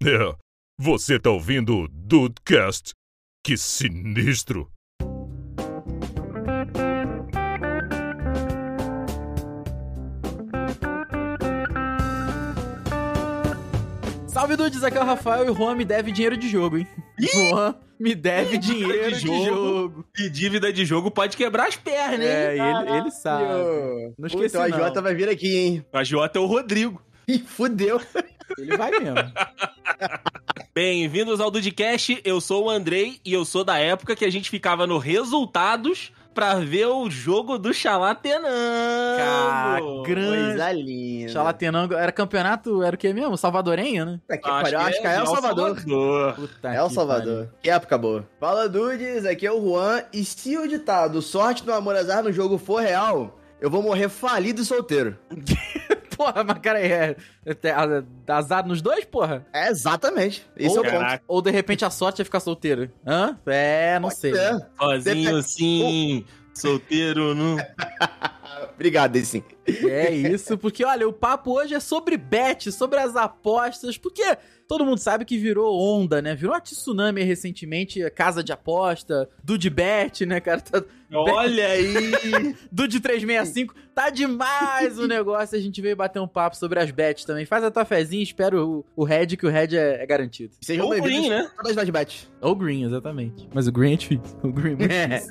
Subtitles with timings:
[0.00, 0.34] É,
[0.78, 2.92] você tá ouvindo o Dudecast?
[3.44, 4.70] Que sinistro!
[14.26, 16.86] Salve dudes, aqui é o Rafael e o Juan me deve dinheiro de jogo, hein?
[17.18, 19.44] Juan me deve dinheiro de de jogo.
[19.44, 20.04] jogo.
[20.18, 22.62] E dívida de jogo pode quebrar as pernas, É, hein?
[22.62, 23.44] e ele, ele sabe.
[24.16, 24.68] Não esqueci Então a.
[24.68, 25.84] Jota vai vir aqui, hein?
[25.92, 27.02] A Jota é o Rodrigo.
[27.28, 28.00] Ih, fudeu.
[28.56, 29.14] Ele vai mesmo.
[30.74, 34.48] Bem-vindos ao Dudcast, eu sou o Andrei e eu sou da época que a gente
[34.48, 38.46] ficava no resultados pra ver o jogo do Chalatenango.
[39.18, 40.46] Cara, grande.
[40.48, 41.32] Coisa linda.
[41.32, 43.36] Chalatenango era campeonato, era o que mesmo?
[43.36, 44.20] Salvadorenho, né?
[44.20, 45.76] Puta que pariu, acho que é El Salvador.
[46.34, 47.48] Puta É El que Salvador.
[47.60, 48.28] Que época boa.
[48.40, 49.26] Fala, dudes.
[49.26, 50.02] Aqui é o Juan.
[50.12, 54.08] E se o ditado sorte no amor azar no jogo for real, eu vou morrer
[54.08, 55.18] falido e solteiro.
[56.18, 59.46] Porra, mas cara, é, é, é azar nos dois, porra?
[59.52, 60.44] É exatamente.
[60.56, 61.22] Esse ou, é o ponto.
[61.28, 62.90] Ou de repente a sorte é ficar solteiro?
[63.06, 63.38] Hã?
[63.46, 64.36] É, não sei.
[64.36, 64.58] É.
[64.76, 67.56] Sozinho sim, solteiro, não.
[68.78, 69.42] Obrigado, sim.
[69.66, 74.22] É isso, porque olha, o papo hoje é sobre bet, sobre as apostas, porque
[74.68, 76.36] todo mundo sabe que virou onda, né?
[76.36, 80.60] Virou uma tsunami recentemente, a casa de aposta, Dude Bet, né, cara?
[80.60, 82.54] Tá, Olha aí!
[82.70, 85.58] Dude 365, tá demais o negócio.
[85.58, 87.44] A gente veio bater um papo sobre as bets também.
[87.44, 90.54] Faz a tua fezinha, espero o, o Red, que o Red é, é garantido.
[90.60, 91.48] Sejam Ou green, né?
[91.52, 92.28] a todas nós bet.
[92.40, 93.48] Ou Green, exatamente.
[93.52, 94.38] Mas o Green é difícil.
[94.42, 95.18] O Green é muito É.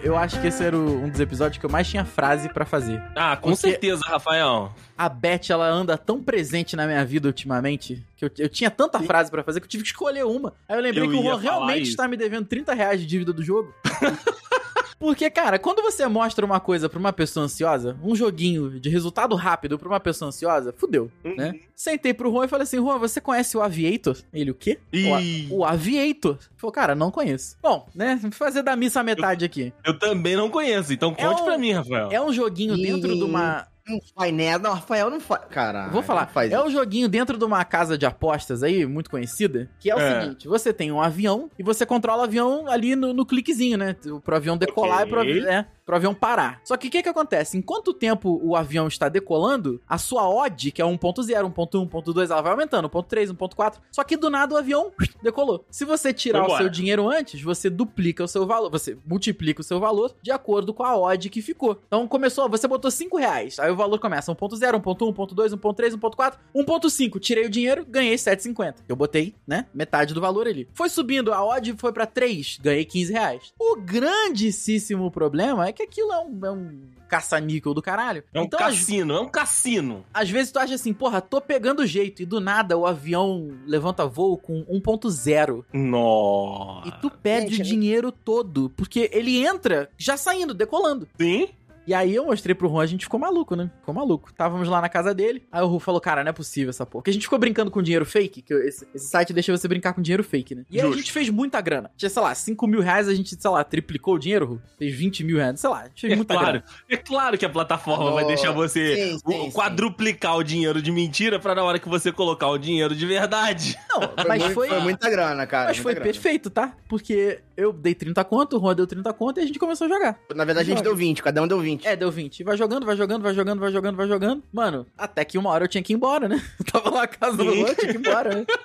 [0.03, 2.65] eu, acho que esse era o- um dos episódios que eu mais tinha frase pra
[2.65, 3.03] fazer.
[3.15, 4.73] Ah, com Porque- certeza, Rafael.
[4.97, 8.99] A Beth, ela anda tão presente na minha vida ultimamente que eu, eu tinha tanta
[9.01, 10.55] frase pra fazer que eu tive que escolher uma.
[10.69, 11.91] Aí eu lembrei Eu que o Juan realmente isso.
[11.93, 13.73] está me devendo 30 reais de dívida do jogo.
[14.99, 19.35] Porque, cara, quando você mostra uma coisa pra uma pessoa ansiosa, um joguinho de resultado
[19.37, 21.37] rápido pra uma pessoa ansiosa, fudeu, Uhum.
[21.37, 21.55] né?
[21.75, 24.17] Sentei pro Juan e falei assim, Juan, você conhece o Aviator?
[24.33, 24.79] Ele, o quê?
[24.93, 25.49] Ih.
[25.51, 26.39] O, o Aviator.
[26.41, 27.57] Ele Falou, cara, não conheço.
[27.63, 29.73] Bom, né, vou fazer da missa a metade aqui.
[29.85, 32.09] Eu também não conheço, então É conte um- pra mim, Rafael.
[32.11, 33.67] É um joguinho dentro de uma...
[33.89, 34.59] Não faz nada.
[34.69, 35.43] Não, Rafael não faz.
[35.51, 35.93] Caralho.
[35.93, 39.71] Vou falar, Faz é um joguinho dentro de uma casa de apostas aí, muito conhecida,
[39.79, 40.21] que é o É.
[40.23, 43.95] seguinte: você tem um avião e você controla o avião ali no, no cliquezinho, né?
[44.25, 45.07] Pro avião decolar Ok.
[45.07, 46.61] e pro, avi- é, pro avião parar.
[46.65, 47.57] Só que o que que acontece?
[47.57, 52.43] Enquanto tempo o avião está decolando, a sua odd, que é 1.0, 1.1, 1.2, ela
[52.43, 53.75] vai aumentando, 1.3, 1.4.
[53.93, 54.91] Só que do nada o avião
[55.23, 55.65] decolou.
[55.71, 59.61] Se você tirar Foi o seu dinheiro antes, você duplica o seu valor, você multiplica
[59.61, 61.81] o seu valor de acordo com a odd que ficou.
[61.87, 66.35] Então começou, você botou 5 reais, aí o valor começa 1.0, 1.1, 1.2, 1.3, 1.4,
[66.55, 67.21] 1.5.
[67.21, 68.77] Tirei o dinheiro, ganhei 7,50.
[68.89, 70.69] Eu botei, né, metade do valor ali.
[70.75, 73.53] Foi subindo, a odd foi pra 3, ganhei 15 reais.
[73.61, 78.25] O grandíssimo problema é que aquilo é um, é um caça-níquel do caralho.
[78.35, 80.05] É um então, às- cassino, é um cassino.
[80.13, 84.07] às vezes tu acha assim, porra, tô pegando jeito, e do nada o avião levanta
[84.07, 85.65] voo com 1.0.
[85.73, 86.89] Nossa.
[86.89, 91.07] E tu perde Gente, o dinheiro todo, porque ele entra já saindo, decolando.
[91.21, 91.49] Sim?
[91.87, 93.71] E aí eu mostrei pro Juan, a gente ficou maluco, né?
[93.81, 94.33] Ficou maluco.
[94.35, 97.03] Távamos lá na casa dele, aí o Ru falou, cara, não é possível essa porra.
[97.03, 99.93] Porque a gente ficou brincando com dinheiro fake, que esse, esse site deixa você brincar
[99.93, 100.65] com dinheiro fake, né?
[100.71, 101.91] E aí a gente fez muita grana.
[101.97, 104.63] Tinha, sei lá, 5 mil reais, a gente, sei lá, triplicou o dinheiro, Ru.
[104.79, 106.49] Fez 20 mil reais, sei lá, a gente fez É muita claro.
[106.61, 106.65] grana.
[106.89, 108.27] É claro que a plataforma vai Nossa.
[108.37, 109.51] deixar você Sim, sim, o- sim.
[109.53, 113.79] quadruplicar o dinheiro de mentira pra na hora que você colocar o dinheiro de verdade.
[113.91, 114.69] Não, Foi, mas muito- foi...
[114.69, 115.67] foi muita grana, cara.
[115.69, 116.05] Mas foi grana.
[116.05, 116.75] perfeito, tá?
[116.89, 119.89] Porque eu dei 30 conto, o Juan deu 30 conto e a gente começou a
[119.91, 120.19] jogar.
[120.35, 120.91] Na verdade, a gente Joga.
[120.91, 121.76] deu 20, cada um deu 20.
[121.85, 122.41] É, deu 20.
[122.41, 124.43] E vai jogando, vai jogando, vai jogando, vai jogando, vai jogando.
[124.53, 126.41] Mano, até que uma hora eu tinha que ir embora, né?
[126.59, 127.45] Eu tava lá na casa do.
[127.45, 128.47] Luan, tinha que ir embora, né?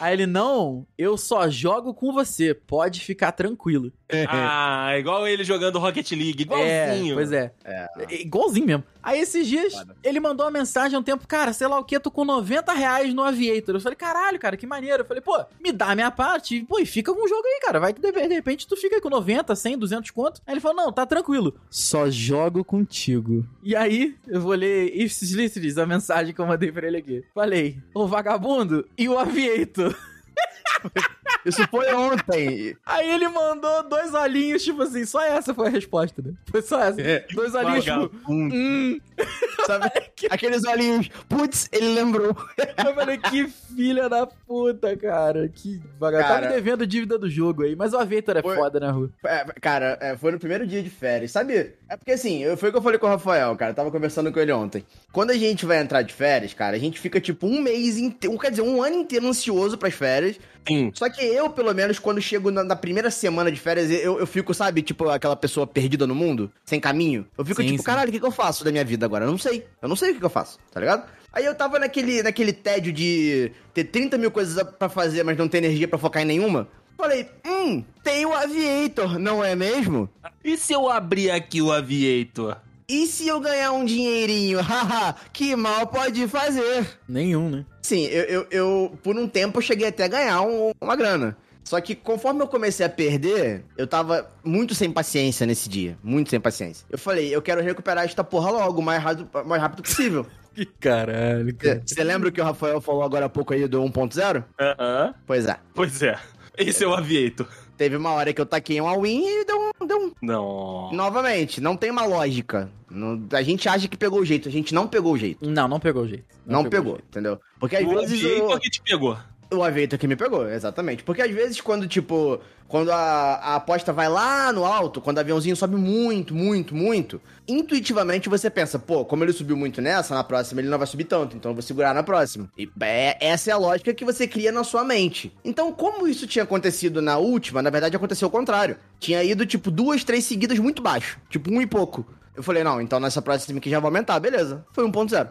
[0.00, 3.92] Aí ele, não, eu só jogo com você, pode ficar tranquilo.
[4.28, 7.14] ah, igual ele jogando Rocket League, É, igualzinho.
[7.14, 7.52] pois é.
[7.64, 7.86] É.
[7.98, 8.84] É, Igualzinho mesmo.
[9.04, 9.94] Aí esses dias, Foda.
[10.02, 12.72] ele mandou uma mensagem há um tempo, cara, sei lá o que, tô com 90
[12.72, 13.74] reais no Aviator.
[13.74, 15.02] Eu falei, caralho, cara, que maneiro.
[15.02, 17.60] Eu falei, pô, me dá a minha parte, pô, e fica com o jogo aí,
[17.60, 17.78] cara.
[17.78, 20.40] Vai que de de repente tu fica aí com 90, 100, 200 conto.
[20.46, 21.54] Aí ele falou, não, tá tranquilo.
[21.68, 23.46] Só jogo contigo.
[23.62, 27.24] E aí, eu vou ler Ifs Listris, a mensagem que eu mandei pra ele aqui.
[27.34, 29.94] Falei, o vagabundo e o Aviator.
[31.44, 32.76] Isso foi ontem.
[32.86, 36.32] Aí ele mandou dois olhinhos, tipo assim, só essa foi a resposta, né?
[36.50, 37.00] Foi só essa.
[37.00, 37.26] É.
[37.32, 38.98] Dois olhinhos, tipo, hum,
[39.66, 39.90] Sabe,
[40.30, 41.08] aqueles olhinhos.
[41.28, 42.36] Putz, ele lembrou.
[42.84, 45.48] Eu falei, que filha da puta, cara.
[45.48, 46.28] Que vagabundo.
[46.28, 46.48] Tá Cara.
[46.48, 47.74] me devendo dívida do jogo aí.
[47.76, 49.10] Mas o Aviator é Foi- foda, né, Ru?
[49.24, 51.74] É, cara, é, foi no primeiro dia de férias, sabe?
[51.88, 53.70] É porque assim, eu- foi o que eu falei com o Rafael, cara.
[53.70, 54.84] Eu tava conversando com ele ontem.
[55.12, 58.38] Quando a gente vai entrar de férias, cara, a gente fica tipo um mês inteiro,
[58.38, 60.38] quer dizer, um ano inteiro ansioso pras férias.
[60.66, 60.90] Sim.
[60.94, 64.26] Só que eu, pelo menos, quando chego na, na primeira semana de férias, eu, eu
[64.26, 67.26] fico, sabe, tipo aquela pessoa perdida no mundo, sem caminho.
[67.36, 67.84] Eu fico Sim, tipo, sim.
[67.84, 69.24] caralho, o que, que eu faço da minha vida agora?
[69.24, 69.66] Eu não sei.
[69.80, 71.04] Eu não sei o que, que eu faço, tá ligado?
[71.32, 75.48] Aí eu tava naquele, naquele tédio de ter 30 mil coisas pra fazer, mas não
[75.48, 76.68] ter energia pra focar em nenhuma.
[76.96, 80.08] Falei, hum, tem o Aviator, não é mesmo?
[80.44, 82.56] E se eu abrir aqui o Aviator?
[82.88, 84.60] E se eu ganhar um dinheirinho?
[84.62, 86.86] Haha, que mal pode fazer?
[87.08, 87.64] Nenhum, né?
[87.82, 91.36] Sim, eu, eu, eu, por um tempo eu cheguei até a ganhar um- uma grana.
[91.64, 95.96] Só que conforme eu comecei a perder, eu tava muito sem paciência nesse dia.
[96.02, 96.84] Muito sem paciência.
[96.90, 100.26] Eu falei, eu quero recuperar esta porra logo, o mais rápido, mais rápido possível.
[100.54, 101.52] Que caralho,
[101.84, 104.44] Você lembra o que o Rafael falou agora há pouco aí do 1.0?
[104.60, 105.12] Aham.
[105.26, 105.56] Pois é.
[105.74, 106.16] Pois é.
[106.56, 107.48] Esse é o Aviator.
[107.76, 110.90] Teve uma hora que eu taquei uma win e deu um, deu um Não.
[110.92, 112.70] Novamente, não tem uma lógica.
[112.88, 115.48] Não- a gente acha que pegou o jeito, a gente não pegou o jeito.
[115.48, 116.24] Não, não pegou o jeito.
[116.46, 117.08] Não, pegou, o jeito.
[117.08, 117.40] entendeu?
[117.58, 119.18] Porque às O vezes Aviator o, que te pegou.
[119.58, 121.02] O Aviator que me pegou, exatamente.
[121.02, 125.20] Porque às vezes quando, tipo, quando a, a aposta vai lá no alto, quando o
[125.20, 130.24] aviãozinho sobe muito, muito, muito, intuitivamente você pensa, pô, como ele subiu muito nessa, na
[130.24, 132.50] próxima ele não vai subir tanto, então eu vou segurar na próxima.
[132.58, 135.32] E é- essa é a lógica que você cria na sua mente.
[135.44, 138.76] Então, como isso tinha acontecido na última, na verdade aconteceu o contrário.
[138.98, 141.18] Tinha ido, tipo, duas, três seguidas muito baixo.
[141.30, 142.06] Tipo, um e pouco.
[142.36, 144.64] Eu falei, não, então nessa próxima aqui já vai aumentar, beleza.
[144.72, 145.28] Foi 1.0.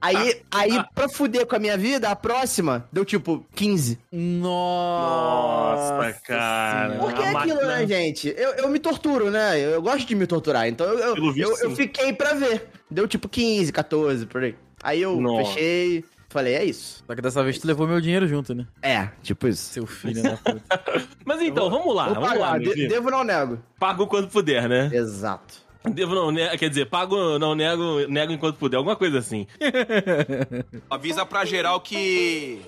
[0.00, 3.98] Aí, aí, pra fuder com a minha vida, a próxima deu tipo 15.
[4.12, 6.90] Nossa, Nossa, cara.
[6.92, 6.98] Senhora.
[7.06, 8.34] Porque é aquilo, né, gente?
[8.36, 9.58] Eu, eu me torturo, né?
[9.58, 10.68] Eu, eu gosto de me torturar.
[10.68, 12.68] Então eu, eu, eu, eu fiquei pra ver.
[12.90, 14.54] Deu tipo 15, 14, por aí.
[14.82, 15.52] Aí eu Nossa.
[15.52, 17.02] fechei, falei, é isso.
[17.06, 18.66] Só que dessa vez tu levou meu dinheiro junto, né?
[18.80, 19.72] É, tipo isso.
[19.72, 20.62] Seu filho da puta.
[21.24, 23.58] Mas então, vamos lá, vamos lá, de- devo não nego.
[23.78, 24.88] Pago quando puder, né?
[24.92, 25.66] Exato.
[25.84, 29.46] Devo não, ne- quer dizer, pago, não nego, nego enquanto puder, alguma coisa assim.
[30.90, 32.60] Avisa pra geral que.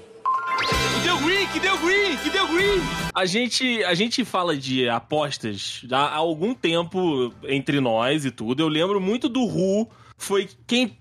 [0.69, 2.81] Que deu green, que deu green, que deu green.
[3.15, 8.63] A gente, a gente fala de apostas há algum tempo entre nós e tudo.
[8.63, 10.97] Eu lembro muito do Ru, foi quem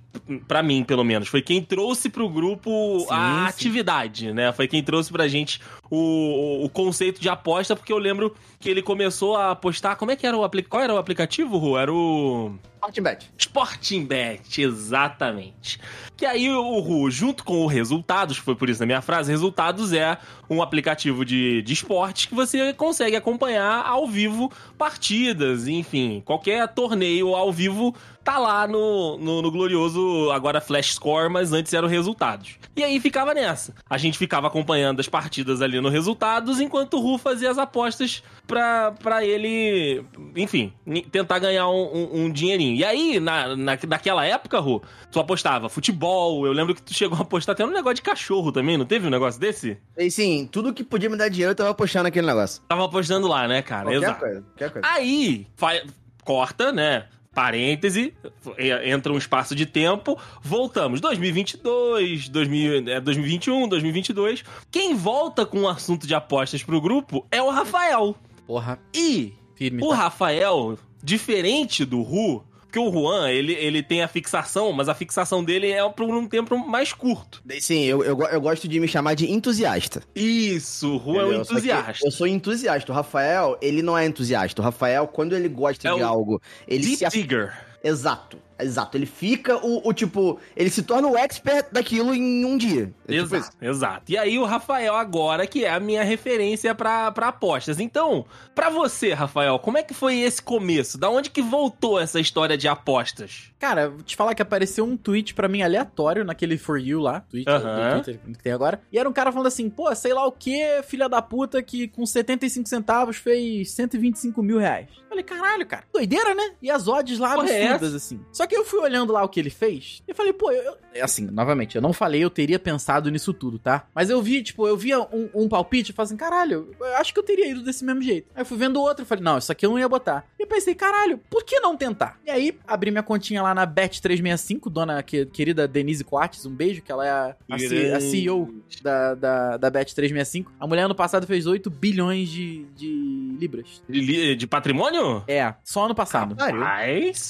[0.48, 3.50] pra mim, pelo menos, foi quem trouxe pro grupo Sim, a sim.
[3.50, 4.52] atividade, né?
[4.52, 8.82] Foi quem trouxe pra gente o, o conceito de aposta, porque eu lembro que ele
[8.82, 9.96] começou a apostar.
[9.96, 10.70] Como é que era o aplicativo?
[10.72, 11.78] Qual era o aplicativo, Ru?
[11.78, 12.56] Era o.
[12.80, 13.30] Forte bet.
[13.38, 15.80] Sporting Bet, exatamente.
[16.16, 20.18] Que aí o junto com o Resultados, foi por isso na minha frase, Resultados é
[20.50, 27.36] um aplicativo de, de esportes que você consegue acompanhar ao vivo partidas, enfim, qualquer torneio
[27.36, 31.90] ao vivo tá lá no, no, no glorioso, agora Flash Score, mas antes era o
[31.90, 32.58] Resultados.
[32.76, 33.74] E aí ficava nessa.
[33.90, 38.22] A gente ficava acompanhando as partidas ali no Resultados, enquanto o Ru fazia as apostas
[38.46, 40.04] pra, pra ele,
[40.36, 40.74] enfim,
[41.12, 42.69] tentar ganhar um, um- um dinheirinho.
[42.76, 44.82] E aí, na, na, naquela época, Ru,
[45.12, 48.52] tu apostava futebol, eu lembro que tu chegou a apostar até no negócio de cachorro
[48.52, 49.78] também, não teve um negócio desse?
[49.98, 52.62] E sim, tudo que podia me dar dinheiro eu tava apostando naquele negócio.
[52.68, 53.84] Tava apostando lá, né, cara?
[53.86, 54.20] Qualquer Exato.
[54.20, 54.88] coisa, qualquer coisa.
[54.88, 55.82] Aí, fa-
[56.24, 57.06] corta, né?
[57.34, 58.14] Parêntese,
[58.58, 61.00] e- entra um espaço de tempo, voltamos.
[61.00, 64.44] 2022, 2000, é, 2021, 2022.
[64.72, 68.16] Quem volta com o assunto de apostas pro grupo é o Rafael.
[68.48, 69.82] Porra, E firme.
[69.84, 69.96] o tá?
[69.96, 75.44] Rafael, diferente do Ru, porque o Juan, ele, ele tem a fixação, mas a fixação
[75.44, 77.42] dele é por um tempo mais curto.
[77.60, 80.04] Sim, eu, eu, eu gosto de me chamar de entusiasta.
[80.16, 82.06] Isso, o Juan é um entusiasta.
[82.06, 82.92] Eu sou entusiasta.
[82.92, 84.62] O Rafael, ele não é entusiasta.
[84.62, 87.69] O Rafael, quando ele gosta É de algo, ele Deep se Digger.
[87.84, 88.98] Exato, exato.
[88.98, 90.40] Ele fica o, o tipo.
[90.56, 92.94] Ele se torna o expert daquilo em um dia.
[93.08, 94.12] É tipo Exato, exato.
[94.12, 97.80] E aí o Rafael agora, que é a minha referência pra apostas.
[97.80, 100.98] Então, pra você, Rafael, como é que foi esse começo?
[100.98, 103.52] Da onde que voltou essa história de apostas?
[103.60, 107.20] Cara, vou te falar que apareceu um tweet pra mim aleatório naquele For You lá,
[107.30, 108.82] tweet do Twitter que tem agora.
[108.92, 111.88] E era um cara falando assim, pô, sei lá o que, filha da puta, que
[111.90, 114.88] com 75 centavos fez 125 mil reais.
[115.10, 116.52] Falei, caralho, cara, doideira, né?
[116.62, 118.22] E as odds lá Porra, é absurdas, assim.
[118.32, 121.04] Só que eu fui olhando lá o que ele fez, e falei, pô, eu, eu-
[121.04, 123.86] Assim, novamente, eu não falei, eu teria pensado nisso tudo, tá?
[123.94, 127.14] Mas eu vi, tipo, eu via um, um palpite e falei assim, caralho, eu acho
[127.14, 128.28] que eu teria ido desse mesmo jeito.
[128.36, 130.26] Aí eu fui vendo outro e falei, não, isso aqui eu não ia botar.
[130.40, 132.20] E eu pensei, caralho, por que não tentar?
[132.26, 136.54] E aí, abri minha continha lá lá na Bet365, dona que- querida Denise Coates, um
[136.56, 140.46] beijo, que ela é a, a C- a CEO da, da, da Bet365.
[140.60, 143.82] A mulher ano passado fez 8 bilhões de, de libras.
[143.88, 145.24] De, li- de patrimônio?
[145.28, 146.36] É, só ano passado.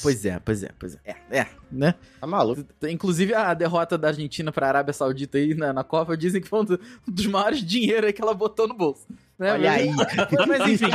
[0.02, 1.00] Pois é, pois é, pois é.
[1.32, 1.96] É, é, né?
[2.20, 2.64] Tá maluco.
[2.90, 6.62] Inclusive a derrota da Argentina pra Arábia Saudita aí na, na Copa dizem que foi
[6.62, 9.08] um do- um dos maiores dinheiros aí que ela botou no bolso.
[9.40, 9.54] Né?
[9.54, 9.90] Olha aí.
[10.48, 10.92] Mas enfim.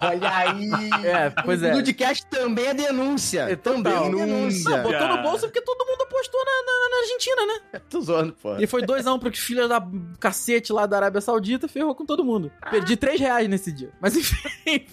[0.00, 0.70] Olha aí.
[1.04, 1.72] É, pois é.
[1.72, 3.42] O Nudcast também é denúncia.
[3.42, 4.78] É, também é Não, denúncia.
[4.82, 7.80] botou no bolso porque todo mundo apostou na, na- na Argentina, né?
[7.88, 8.56] Tô zoando, pô.
[8.58, 9.80] E foi 2x1 pro filho da
[10.18, 12.50] cacete lá da Arábia Saudita, ferrou com todo mundo.
[12.70, 13.90] Perdi 3 reais nesse dia.
[14.00, 14.36] Mas enfim.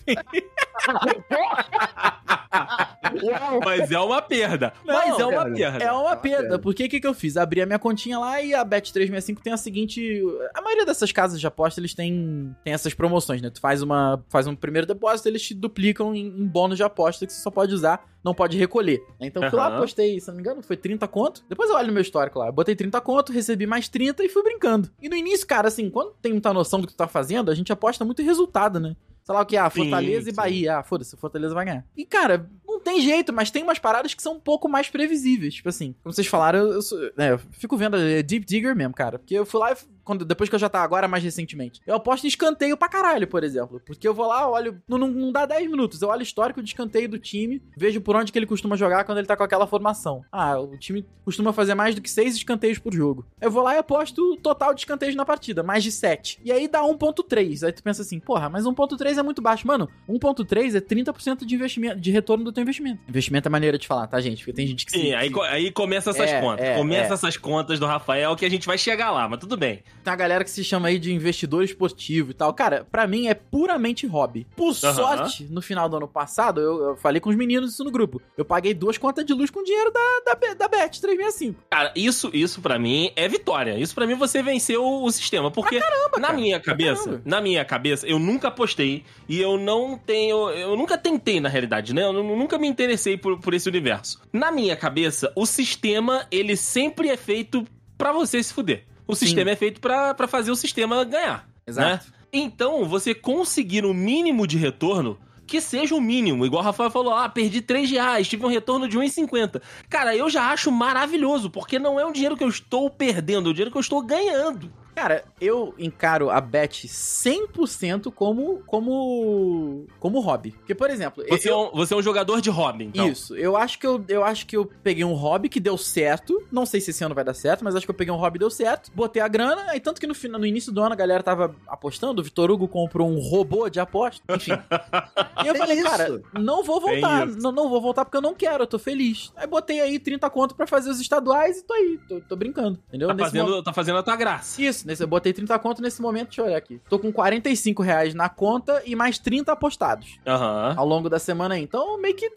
[3.64, 4.74] Mas é uma perda.
[4.86, 5.84] Não, Mas é uma cara, perda.
[5.84, 6.50] É uma É perda.
[6.56, 7.38] uma Porque o que, que eu fiz?
[7.38, 10.22] Abri a minha continha lá e a Bet365 tem a seguinte.
[10.54, 13.50] A maioria dessas casas de aposta, eles têm, tem essas promoções, né?
[13.50, 17.26] Tu faz, uma, faz um primeiro depósito, eles te duplicam em, em bônus de aposta
[17.26, 19.02] que você só pode usar, não pode recolher.
[19.20, 21.44] Então fui lá, apostei, se não me engano, foi 30 conto.
[21.50, 22.48] Depois eu olho no meu histórico lá.
[22.48, 24.90] Eu botei 30 conto, recebi mais 30 e fui brincando.
[25.02, 27.56] E no início, cara, assim, quando tem muita noção do que tu tá fazendo, a
[27.56, 28.96] gente aposta muito em resultado, né?
[29.24, 30.36] Sei lá o que, ah, Sim, Fortaleza e sim.
[30.36, 30.78] Bahia.
[30.78, 31.86] Ah, foda-se, Fortaleza vai ganhar.
[31.96, 32.50] E, cara,
[32.84, 35.56] tem jeito, mas tem umas paradas que são um pouco mais previsíveis.
[35.56, 38.94] Tipo assim, como vocês falaram, eu, sou- né, eu fico vendo é, Deep Digger mesmo,
[38.94, 39.18] cara.
[39.18, 41.80] Porque eu fui lá, e quando, depois que eu já tava agora, mais recentemente.
[41.88, 43.82] Eu aposto em escanteio pra caralho, por exemplo.
[43.86, 44.82] Porque eu vou lá, olho.
[44.88, 46.02] Não, não, não dá 10 minutos.
[46.02, 49.06] Eu olho o histórico de escanteio do time, vejo por onde que ele costuma jogar
[49.06, 50.22] quando ele tá com aquela formação.
[50.32, 53.26] Ah, o time costuma fazer mais do que 6 escanteios por jogo.
[53.40, 56.42] Eu vou lá e aposto o total de escanteios na partida, mais de 7.
[56.44, 57.64] E aí dá 1.3.
[57.66, 59.66] Aí tu pensa assim, porra, mas 1.3 é muito baixo.
[59.66, 62.73] Mano, 1.3 é 30% de investimento, de retorno do teu investimento.
[63.08, 64.38] Investimento é maneira de falar, tá, gente?
[64.40, 66.66] Porque tem gente que Sim, aí, aí começa essas É, contas.
[66.66, 67.14] é, começa é.
[67.14, 69.84] essas contas do Rafael que a gente vai chegar lá, mas tudo bem.
[70.04, 72.54] Tem uma galera que se chama aí de investidor esportivo e tal.
[72.54, 74.46] Cara, pra mim é puramente hobby.
[74.56, 77.92] Por sorte, no final do ano passado, eu, eu falei com os meninos isso no
[77.92, 78.22] grupo.
[78.38, 81.64] Eu paguei duas contas de luz com dinheiro da, da, da Bet 365.
[81.70, 83.78] Cara, isso, isso para mim é vitória.
[83.78, 86.34] Isso pra mim você venceu o sistema, porque na cara.
[86.34, 87.22] minha cabeça, caramba.
[87.26, 91.94] na minha cabeça, eu nunca apostei e eu não tenho, eu nunca tentei na realidade,
[91.94, 92.04] né?
[92.04, 94.22] Eu nu- nunca me interessei por, por esse universo.
[94.32, 97.66] Na minha cabeça, o sistema ele sempre é feito
[97.98, 98.86] pra você se fuder.
[99.08, 101.48] O sistema é feito pra pra fazer o sistema ganhar.
[101.68, 102.08] Exato.
[102.08, 102.14] Né?
[102.32, 107.14] Então, você conseguir um mínimo de retorno, que seja o mínimo, igual o Rafael falou,
[107.14, 109.62] ah, perdi 3 reais, tive um retorno de 1,50.
[109.90, 113.52] Cara, eu já acho maravilhoso, porque não é um dinheiro que eu estou perdendo, é
[113.52, 114.72] um dinheiro que eu estou ganhando.
[114.96, 120.52] Cara, eu encaro a Bet 100% como, como, como hobby.
[120.52, 123.08] Porque, por exemplo, Você, eu, é, um, você é um jogador de hobby, então.
[123.08, 126.46] Isso, eu acho que eu, eu acho que eu peguei um hobby que deu certo.
[126.52, 128.38] Não sei se esse ano vai dar certo, mas acho que eu peguei um hobby
[128.38, 128.92] e deu certo.
[128.94, 131.56] Botei a grana, aí tanto que no, final, no início do ano a galera tava
[131.68, 134.52] apostando, o Vitor Hugo comprou um robô de aposta, enfim.
[135.44, 138.64] e eu falei, cara, não vou voltar, não, não vou voltar porque eu não quero,
[138.64, 139.32] eu tô feliz.
[139.36, 142.80] Aí botei aí 30 conto pra fazer os estaduais e tô aí, tô, tô brincando,
[142.88, 143.08] entendeu?
[143.08, 144.62] Tá Nesse fazendo, momento- tá fazendo a tua graça.
[144.62, 146.80] Isso, nesse, eu botei 30 conto nesse momento, deixa eu olhar aqui.
[146.90, 150.74] Tô com 45 reais na conta e mais 30 apostados Aham.
[150.78, 151.64] ao longo da semana aí.
[151.64, 152.30] Então, meio que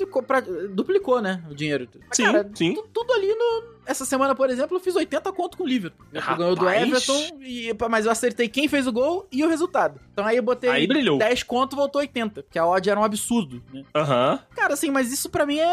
[0.70, 1.42] duplicou, né?
[1.50, 1.88] O dinheiro.
[1.94, 2.74] Mas, Sim, cara, sim.
[2.74, 3.75] tu- tudo ali no.
[3.86, 6.06] Essa semana, por exemplo, eu fiz 80 conto com o Liverpool.
[6.12, 6.68] O ganhou do.
[6.68, 10.00] Everton, e, mas eu acertei quem fez o gol e o resultado.
[10.12, 11.18] Então aí eu botei Aí brilhou.
[11.18, 12.42] 10 conto, voltou 80.
[12.42, 13.84] Porque a odd era um absurdo, né?
[13.94, 14.40] Aham.
[14.54, 15.64] Cara, assim, mas isso pra mim é,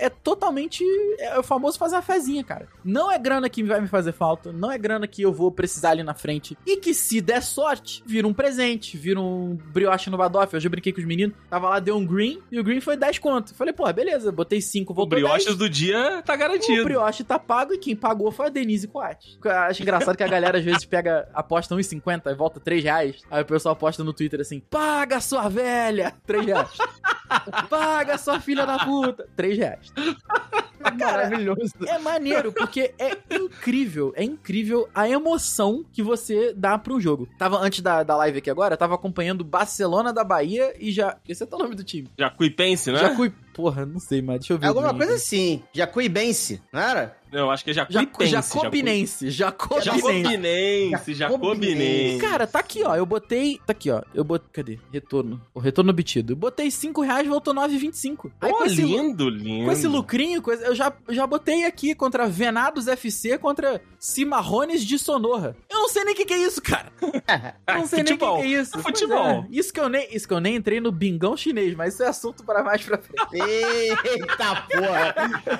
[0.00, 0.84] é, é totalmente.
[1.18, 2.68] É o famoso fazer uma fezinha, cara.
[2.84, 5.90] Não é grana que vai me fazer falta, não é grana que eu vou precisar
[5.90, 6.56] ali na frente.
[6.66, 10.54] E que se der sorte, vira um presente, vira um brioche no Badoff.
[10.56, 12.96] Hoje eu brinquei com os meninos, tava lá, deu um green, e o green foi
[12.96, 13.54] 10 conto.
[13.54, 15.56] Falei, pô, beleza, botei 5, O voltou brioches 10.
[15.58, 16.84] do dia tá O garantido.
[16.84, 19.36] brioche tá pago e quem pagou foi a Denise Coates.
[19.44, 23.16] Eu acho engraçado que a galera às vezes pega, aposta 1,50 e volta 3 reais.
[23.28, 26.14] Aí o pessoal aposta no Twitter assim: paga sua velha!
[26.24, 26.70] 3 reais.
[27.68, 29.28] paga sua filha da puta!
[29.34, 29.92] 3 reais.
[30.80, 31.74] Cara, Maravilhoso.
[31.86, 37.28] é maneiro, porque é incrível, é incrível a emoção que você dá pro jogo.
[37.36, 41.18] Tava, antes da, da live aqui agora, tava acompanhando Barcelona da Bahia e já.
[41.28, 42.08] Esse é o nome do time.
[42.16, 42.98] Jacuipense, né?
[42.98, 43.32] Já fui.
[43.60, 44.64] Porra, não sei, mas deixa eu ver.
[44.64, 45.62] É alguma coisa assim.
[45.72, 47.16] Jacuibense, não era?
[47.32, 48.30] Eu acho que é Jacuipense.
[48.32, 49.30] Jacobinense.
[49.30, 50.24] Jacobinense.
[50.24, 52.18] Jacobinense, Jacobinense.
[52.20, 52.96] Cara, tá aqui, ó.
[52.96, 53.60] Eu botei.
[53.66, 54.02] Tá aqui, ó.
[54.12, 54.48] Eu botei.
[54.52, 54.78] Cadê?
[54.92, 55.40] Retorno.
[55.54, 56.32] O retorno obtido.
[56.32, 58.32] Eu botei 5 reais, voltou 9,25.
[58.40, 59.66] Aí Pô, com esse, lindo, lindo.
[59.66, 64.84] com esse lucrinho, com esse- eu já, já botei aqui contra Venados FC contra Cimarrones
[64.84, 65.56] de Sonorra.
[65.70, 66.90] Eu não sei nem o que, que é isso, cara.
[67.66, 68.76] Eu não sei nem o que, que é isso.
[68.76, 69.18] É futebol.
[69.18, 69.46] é.
[69.50, 72.08] Isso que, eu nem, isso que eu nem entrei no bingão chinês, mas isso é
[72.08, 73.20] assunto para mais pra frente.
[73.50, 75.14] Eita porra!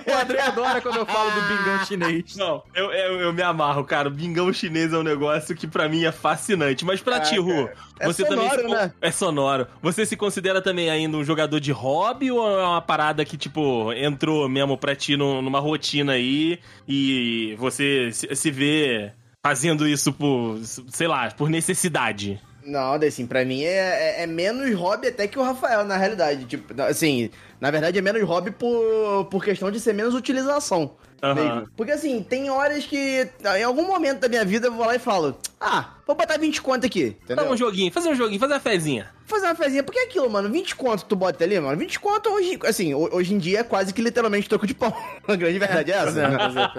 [0.06, 2.37] O André adora quando eu falo do bingão chinês.
[2.37, 4.09] Não, eu, eu, eu me amarro, cara.
[4.09, 6.85] O bingão chinês é um negócio que pra mim é fascinante.
[6.85, 7.68] Mas pra Ah, ti, Ru,
[7.99, 8.70] é você sonoro, também.
[8.75, 8.92] né?
[9.00, 9.66] É sonoro.
[9.82, 13.92] Você se considera também ainda um jogador de hobby ou é uma parada que, tipo,
[13.92, 20.12] entrou mesmo pra ti num- numa rotina aí e você se, se vê fazendo isso
[20.12, 22.40] por, sei lá, por necessidade?
[22.62, 26.44] Não, assim, pra mim é, é- é menos hobby até que o Rafael, na realidade.
[26.44, 30.92] Tipo, assim, na verdade é menos hobby por, por questão de ser menos utilização.
[31.22, 31.34] Aham.
[31.34, 31.68] mesmo.
[31.76, 34.98] Porque assim, tem horas que, em algum momento da minha vida, eu vou lá e
[34.98, 37.14] falo: Ah, vou botar 20 conto aqui.
[37.22, 37.36] Entendeu?
[37.44, 39.10] Fazer um joguinho, fazer um joguinho, fazer uma fezinha.
[39.26, 39.82] fazer uma fezinha.
[39.82, 41.76] Porque é aquilo, mano, 20 conto tu bota ali, mano.
[41.76, 44.94] 20 conto hoje, assim, ho- hoje em dia é quase que literalmente troco de pão.
[45.28, 46.10] A grande verdade é essa.
[46.26, 46.38] né?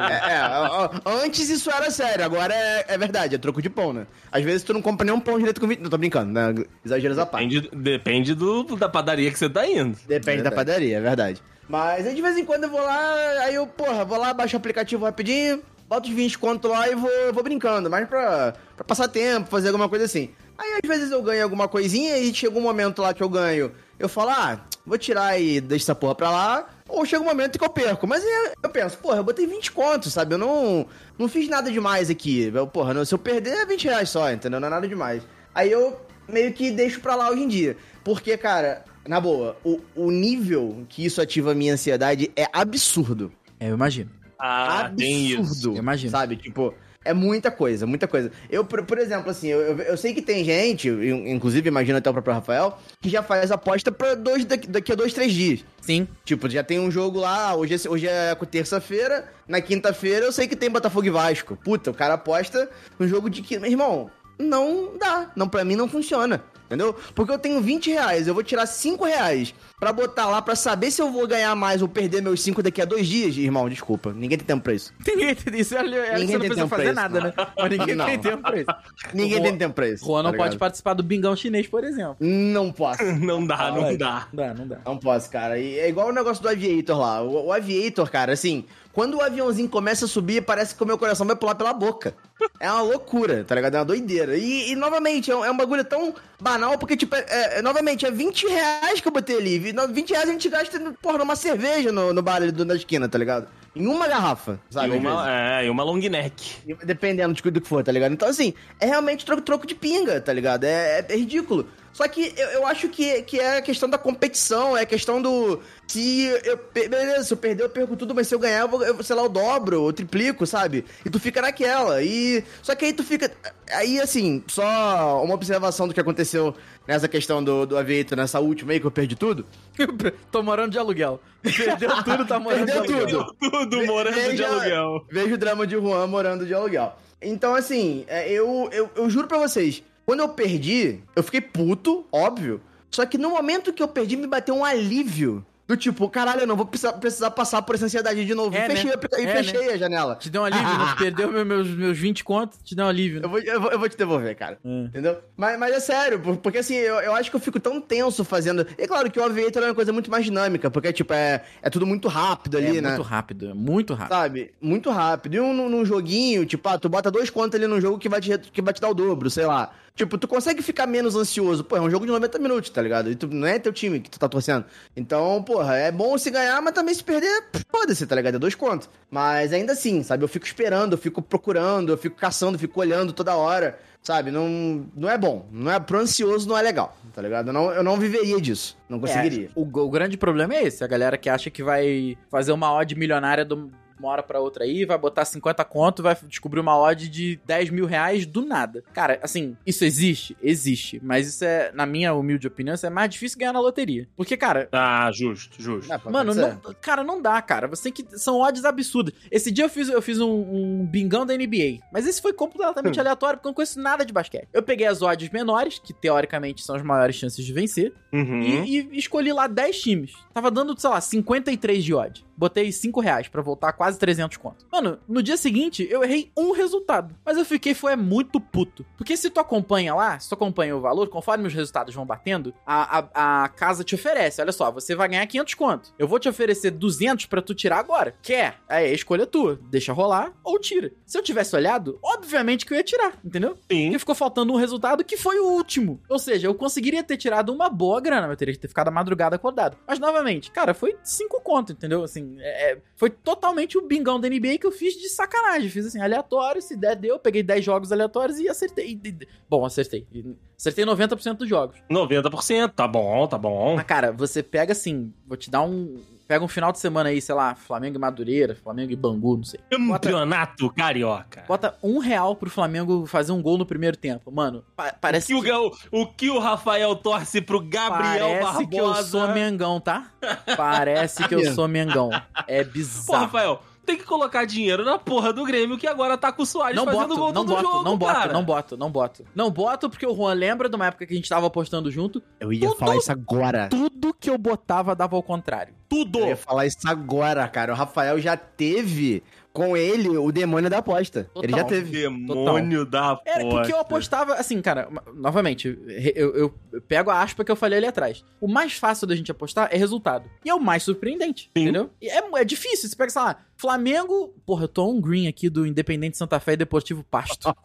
[0.09, 0.89] É, é, ó,
[1.23, 4.07] antes isso era sério, agora é, é verdade, é troco de pão, né?
[4.31, 5.81] Às vezes tu não compra nenhum pão direito com 20.
[5.81, 6.55] Não, tô brincando, né?
[6.83, 7.47] Exageros à parte.
[7.61, 9.95] Depende, depende do, da padaria que você tá indo.
[10.07, 10.55] Depende da Verdade.
[10.71, 11.41] É verdade.
[11.67, 13.13] Mas aí de vez em quando eu vou lá,
[13.43, 16.95] aí eu, porra, vou lá, baixo o aplicativo rapidinho, boto os 20 conto lá e
[16.95, 20.31] vou, vou brincando, mais pra, pra passar tempo, fazer alguma coisa assim.
[20.57, 23.71] Aí às vezes eu ganho alguma coisinha e chega um momento lá que eu ganho,
[23.97, 27.57] eu falo, ah, vou tirar e deixo essa porra pra lá, ou chega um momento
[27.57, 28.05] que eu perco.
[28.05, 30.35] Mas eu, eu penso, porra, eu botei 20 contos, sabe?
[30.35, 30.85] Eu não,
[31.17, 32.51] não fiz nada demais aqui.
[32.53, 34.59] Eu, porra, não, se eu perder é 20 reais só, entendeu?
[34.59, 35.23] Não é nada demais.
[35.53, 37.77] Aí eu meio que deixo pra lá hoje em dia.
[38.03, 43.31] Porque, cara, na boa, o, o nível que isso ativa a minha ansiedade é absurdo.
[43.59, 44.09] É, eu imagino.
[44.37, 45.39] Ah, tem isso.
[45.41, 45.77] absurdo.
[45.77, 46.11] Eu imagino.
[46.11, 46.35] Sabe?
[46.35, 48.31] Tipo, é muita coisa, muita coisa.
[48.49, 52.09] Eu, por, por exemplo, assim, eu, eu, eu sei que tem gente, inclusive imagino até
[52.09, 55.65] o próprio Rafael, que já faz aposta pra dois, daqui, daqui a dois, três dias.
[55.81, 56.07] Sim.
[56.23, 60.47] Tipo, já tem um jogo lá, hoje é, hoje é terça-feira, na quinta-feira eu sei
[60.47, 61.55] que tem Botafogo e Vasco.
[61.55, 63.57] Puta, o cara aposta no jogo de que.
[63.57, 65.31] Meu irmão, não dá.
[65.35, 66.43] Não, pra mim não funciona.
[66.65, 66.95] Entendeu?
[67.13, 70.89] Porque eu tenho 20 reais, eu vou tirar 5 reais pra botar lá pra saber
[70.89, 73.35] se eu vou ganhar mais ou perder meus 5 daqui a dois dias.
[73.35, 74.13] Irmão, desculpa.
[74.13, 74.93] Ninguém tem tempo pra isso.
[75.05, 75.75] Ninguém tem isso.
[75.75, 77.27] Ninguém você não tem precisa tempo pra fazer isso, nada, não.
[77.27, 77.33] né?
[77.59, 78.05] Mas ninguém Não.
[78.05, 78.67] tem tempo pra isso.
[79.13, 80.05] Ninguém Juan- tem tempo pra isso.
[80.05, 80.59] Juan não tá pode ligado?
[80.59, 82.15] participar do bingão chinês, por exemplo.
[82.21, 83.03] Não posso.
[83.19, 83.97] Não dá, não Vai.
[83.97, 84.27] dá.
[84.31, 84.77] Não dá, não dá.
[84.85, 85.59] Não posso, cara.
[85.59, 87.21] E é igual o negócio do Aviator lá.
[87.21, 90.97] O, o Aviator, cara, assim, quando o aviãozinho começa a subir, parece que o meu
[90.97, 92.13] coração vai pular pela boca.
[92.59, 93.75] É uma loucura, tá ligado?
[93.75, 94.35] É uma doideira.
[94.37, 97.25] E, e, novamente, é um, é um bagulho tão banal, porque, tipo, é,
[97.57, 99.59] é- novamente, é 20 reais que eu botei ali.
[99.59, 102.65] Vi- no- 20 reais a gente gasta, porra, numa cerveja no, no bar ali do,
[102.65, 103.47] da esquina, tá ligado?
[103.75, 104.95] Em uma garrafa, sabe?
[104.95, 106.57] E uma, é, e uma long neck.
[106.83, 108.11] Dependendo de do que for, tá ligado?
[108.11, 110.65] Então, assim, é realmente troco, troco de pinga, tá ligado?
[110.65, 111.67] É, é- é ridículo.
[111.93, 115.21] Só que eu, eu acho que, que é a questão da competição, é a questão
[115.21, 115.59] do.
[115.87, 116.57] Se eu.
[116.73, 119.15] Beleza, se eu perder, eu perco tudo, mas se eu ganhar, eu, vou, eu, sei
[119.15, 120.85] lá, eu dobro, eu triplico, sabe?
[121.05, 122.01] E tu fica naquela.
[122.01, 122.43] E.
[122.63, 123.29] Só que aí tu fica.
[123.71, 126.55] Aí, assim, só uma observação do que aconteceu
[126.87, 129.45] nessa questão do, do Aviator, nessa última aí, que eu perdi tudo.
[130.31, 131.19] Tô morando de aluguel.
[131.43, 133.25] Perdeu tudo, tá morando Perdeu de aluguel.
[133.39, 133.51] tudo.
[133.69, 135.05] Tudo morando de Veja- aluguel.
[135.11, 136.95] Vejo o drama de Juan morando de aluguel.
[137.21, 142.05] Então, assim, é, eu, eu, eu juro pra vocês, quando eu perdi, eu fiquei puto,
[142.11, 142.59] óbvio.
[142.91, 145.45] Só que no momento que eu perdi, me bateu um alívio.
[145.67, 148.53] Do tipo, caralho, eu não vou precisar, precisar passar por essa ansiedade de novo.
[148.53, 148.91] É, e fechei, né?
[148.91, 150.17] a apli- e É, fechei a janela.
[150.17, 150.95] Te deu um alívio, né?
[150.99, 153.21] Perdeu meu- meus, meus 20 contos, te deu um alívio.
[153.21, 153.25] Né?
[153.25, 154.59] Eu vou, eu, vou, eu vou te devolver, cara.
[154.65, 154.83] É.
[154.83, 155.19] Entendeu?
[155.37, 158.25] Mas, mas é sério, por- porque assim, eu, eu acho que eu fico tão tenso
[158.25, 158.67] fazendo.
[158.77, 161.41] E é claro que o Aviator é uma coisa muito mais dinâmica, porque, tipo, é,
[161.61, 162.89] é tudo muito rápido ali, é né?
[162.89, 164.13] muito rápido, é muito rápido.
[164.13, 164.51] Sabe?
[164.59, 165.35] Muito rápido.
[165.35, 168.09] E um, num, num joguinho, tipo, ah, tu bota dois contos ali num jogo que
[168.09, 169.71] vai, te, que vai te dar o dobro, sei lá.
[169.95, 171.63] Tipo, tu consegue ficar menos ansioso.
[171.63, 173.11] Pô, é um jogo de 90 minutos, tá ligado?
[173.11, 174.65] E tu, não é teu time que tu tá torcendo.
[174.95, 178.35] Então, porra, é bom se ganhar, mas também se perder, foda-se, tá ligado?
[178.35, 178.89] É dois contos.
[179.09, 180.23] Mas ainda assim, sabe?
[180.23, 183.77] Eu fico esperando, eu fico procurando, eu fico caçando, eu fico olhando toda hora.
[184.01, 184.31] Sabe?
[184.31, 185.45] Não, não é bom.
[185.51, 187.49] Não é pro ansioso, não é legal, tá ligado?
[187.49, 188.75] Eu não, eu não viveria disso.
[188.89, 189.47] Não conseguiria.
[189.47, 192.73] É, o, o grande problema é esse, a galera que acha que vai fazer uma
[192.73, 193.55] odd milionária de
[194.01, 197.69] uma hora pra outra aí, vai botar 50 conto, vai descobrir uma odd de 10
[197.69, 198.83] mil reais do nada.
[198.93, 200.35] Cara, assim, isso existe?
[200.41, 200.99] Existe.
[201.03, 204.07] Mas isso é, na minha humilde opinião, isso é mais difícil ganhar na loteria.
[204.15, 205.89] Porque, cara, Ah, justo, justo.
[206.09, 207.67] Mano, não, cara, não dá, cara.
[207.67, 208.17] Você tem que.
[208.19, 209.13] São odds absurdas.
[209.29, 211.79] Esse dia eu fiz, eu fiz um, um bingão da NBA.
[211.93, 214.47] Mas esse foi completamente aleatório, porque eu não conheço nada de basquete.
[214.53, 218.41] Eu peguei as odds menores, que teoricamente são as maiores chances de vencer, Uhum.
[218.41, 220.13] e, e escolhi lá 10 times.
[220.33, 222.25] Tava dando, sei lá, 53 de odd.
[222.41, 224.65] Botei 5 reais pra voltar quase 300 conto.
[224.71, 227.15] Mano, no dia seguinte eu errei um resultado.
[227.23, 228.83] Mas eu fiquei, foi muito puto.
[228.97, 232.51] Porque se tu acompanha lá, se tu acompanha o valor, conforme os resultados vão batendo,
[232.65, 234.41] a, a, a casa te oferece.
[234.41, 235.93] Olha só, você vai ganhar 500 conto.
[235.99, 238.15] Eu vou te oferecer 200 pra tu tirar agora.
[238.23, 238.55] Quer?
[238.67, 239.59] Aí a escolha é tua.
[239.69, 240.91] Deixa rolar ou tira.
[241.05, 243.55] Se eu tivesse olhado, obviamente que eu ia tirar, entendeu?
[243.71, 243.83] Sim.
[243.83, 246.01] Porque ficou faltando um resultado que foi o último.
[246.09, 248.91] Ou seja, eu conseguiria ter tirado uma boa grana, eu teria que ter ficado a
[248.91, 249.77] madrugada acordado.
[249.87, 252.03] Mas, novamente, cara, foi cinco conto, entendeu?
[252.03, 255.69] Assim, é- é- foi totalmente o bingão da NBA que eu fiz de sacanagem.
[255.69, 257.17] Fiz assim, aleatório, se der, deu.
[257.19, 258.99] Peguei 10 jogos aleatórios e acertei.
[259.03, 260.07] E- e- Bom, acertei.
[260.11, 260.23] E
[260.57, 261.75] Acertei 90% dos jogos.
[261.89, 263.75] 90%, tá bom, tá bom.
[263.75, 265.99] Mas, cara, você pega assim, vou te dar um.
[266.31, 269.43] Pega um final de semana aí, sei lá, Flamengo e Madureira, Flamengo e Bangu, não
[269.43, 269.59] sei.
[269.85, 271.43] Bota, Campeonato Carioca.
[271.45, 274.31] bota um real pro Flamengo fazer um gol no primeiro tempo.
[274.31, 278.65] Mano, pa- parece o, que o, o que o Rafael torce pro Gabriel Parece Barbosa.
[278.69, 280.05] que eu sou Mengão, tá?
[280.55, 282.09] Parece que eu sou Mengão.
[282.47, 283.23] É Pô, bizarro.
[283.25, 286.75] Rafael, tem que colocar dinheiro na porra do Grêmio que agora tá com o Soares
[286.75, 288.33] Não fazendo boto, gol não todo boto, jogo, não boto, cara.
[288.33, 289.25] não boto, não boto.
[289.35, 292.21] Não boto porque o Juan lembra de uma época que a gente tava apostando junto.
[292.39, 293.67] Eu ia Tudo- falar isso agora.
[293.69, 295.73] Tudo que eu botava dava ao contrário.
[295.89, 296.19] Tudo!
[296.19, 297.73] Eu ia falar isso agora, cara.
[297.73, 299.21] O Rafael já teve
[299.53, 301.25] com ele o demônio da aposta.
[301.33, 301.43] Total.
[301.43, 301.91] Ele já teve.
[301.91, 303.21] Demônio da porra.
[303.37, 305.67] Era porque eu apostava, assim, cara, novamente,
[306.15, 308.23] eu, eu- eu pego a aspa que eu falei ali atrás.
[308.39, 310.29] O mais fácil da gente apostar é resultado.
[310.45, 311.63] E é o mais surpreendente, Sim.
[311.63, 311.89] entendeu?
[312.01, 312.87] E é, é difícil.
[312.89, 314.33] Você pega, sei lá, Flamengo.
[314.45, 317.53] Porra, eu tô on green aqui do Independente Santa Fé e Deportivo Pasto.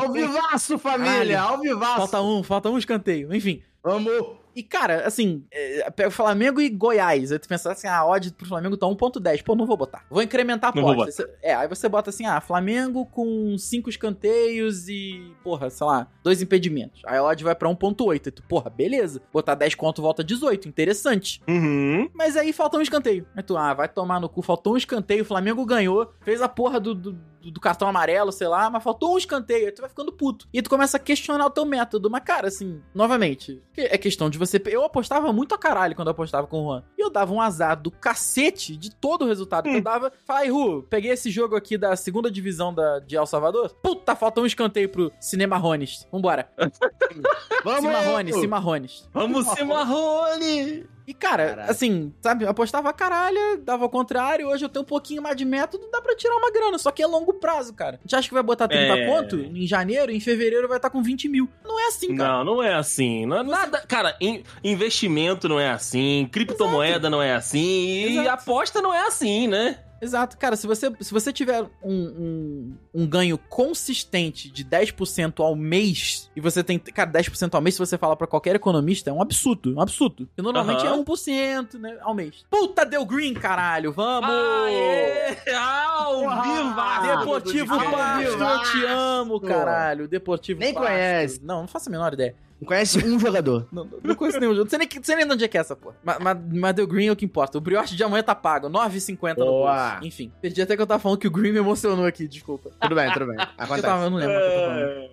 [0.00, 1.40] Ao vivaço, família!
[1.40, 1.96] Ao vivaço!
[1.96, 3.32] falta um, falta um escanteio.
[3.34, 3.62] Enfim.
[3.82, 4.12] Vamos!
[4.60, 7.32] E, cara, assim, é, pega Flamengo e Goiás.
[7.32, 9.42] Aí tu pensa assim, ah, a odd pro Flamengo tá 1.10.
[9.42, 10.04] Pô, não vou botar.
[10.10, 11.30] Vou incrementar a aposta.
[11.42, 16.42] É, aí você bota assim, ah, Flamengo com 5 escanteios e, porra, sei lá, dois
[16.42, 17.00] impedimentos.
[17.06, 18.12] Aí a odd vai pra 1.8.
[18.12, 19.22] Aí tu, porra, beleza.
[19.32, 20.68] Botar 10 conto, volta 18.
[20.68, 21.40] Interessante.
[21.48, 22.10] Uhum.
[22.12, 23.26] Mas aí falta um escanteio.
[23.34, 24.42] Aí tu, ah, vai tomar no cu.
[24.42, 28.48] Faltou um escanteio, o Flamengo ganhou, fez a porra do, do, do cartão amarelo, sei
[28.48, 29.66] lá, mas faltou um escanteio.
[29.66, 30.48] Aí tu vai ficando puto.
[30.52, 32.10] E tu começa a questionar o teu método.
[32.10, 34.60] Mas, cara, assim, novamente, é questão de você.
[34.66, 36.82] Eu apostava muito a caralho quando eu apostava com o Juan.
[36.98, 40.12] E eu dava um azar do cacete de todo o resultado que eu dava.
[40.26, 43.72] Fala aí, Ru, peguei esse jogo aqui da segunda divisão da, de El Salvador.
[43.82, 46.06] Puta, falta um escanteio pro Cinema Rones.
[46.10, 46.50] Vambora.
[47.64, 47.80] Vamos!
[47.80, 49.08] Cimarrones, Cimarrones.
[49.12, 50.86] Vamos ser Marrone!
[51.06, 51.70] E, cara, Caralho.
[51.70, 55.36] assim, sabe, eu apostava a caralho, dava ao contrário, hoje eu tenho um pouquinho mais
[55.36, 57.96] de método, dá pra tirar uma grana, só que é longo prazo, cara.
[57.96, 59.06] A gente acha que vai botar 30 É.
[59.06, 61.48] conto em janeiro, em fevereiro vai estar com 20 mil.
[61.64, 62.32] Não é assim, cara.
[62.38, 63.26] Não, não é assim.
[63.26, 63.82] Não é nada.
[63.88, 68.28] Cara, in- investimento não é assim, criptomoeda não é assim, e Exato.
[68.28, 69.78] aposta não é assim, né?
[70.02, 75.54] Exato, cara, se você, se você tiver um, um, um ganho consistente de 10% ao
[75.54, 79.12] mês, e você tem, cara, 10% ao mês, se você fala pra qualquer economista, é
[79.12, 80.26] um absurdo, um absurdo.
[80.26, 82.44] Porque normalmente é 1%, né, ao mês.
[82.50, 84.28] Puta, deu green, caralho, vamos!
[84.30, 85.36] Aê!
[85.54, 87.18] Ao vivo!
[87.18, 90.08] Deportivo Pasto, eu te amo, caralho.
[90.08, 90.86] Deportivo Nem Pasto.
[90.86, 91.40] conhece.
[91.42, 92.34] Não, não faço a menor ideia.
[92.60, 93.66] Não conhece um jogador.
[93.72, 94.64] Não, não- não conheço nenhum jogo.
[94.64, 95.96] Não sei nem, sei nem de onde é que é essa, porra.
[96.04, 97.56] Mas, mas, mas deu Green é o que importa.
[97.56, 98.68] O brioche de amanhã tá pago.
[98.68, 99.72] 9,50 no bolso.
[100.02, 100.30] Enfim.
[100.42, 102.70] Perdi até que eu tava falando que o Green me emocionou aqui, desculpa.
[102.80, 103.36] Tudo bem, tudo bem.
[103.40, 103.82] Eu, Acontece.
[103.82, 104.80] tava, eu não lembro o que eu tô falando.
[104.80, 105.10] É,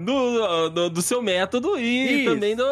[0.00, 2.32] do, do, do seu método e Isso.
[2.34, 2.64] também do,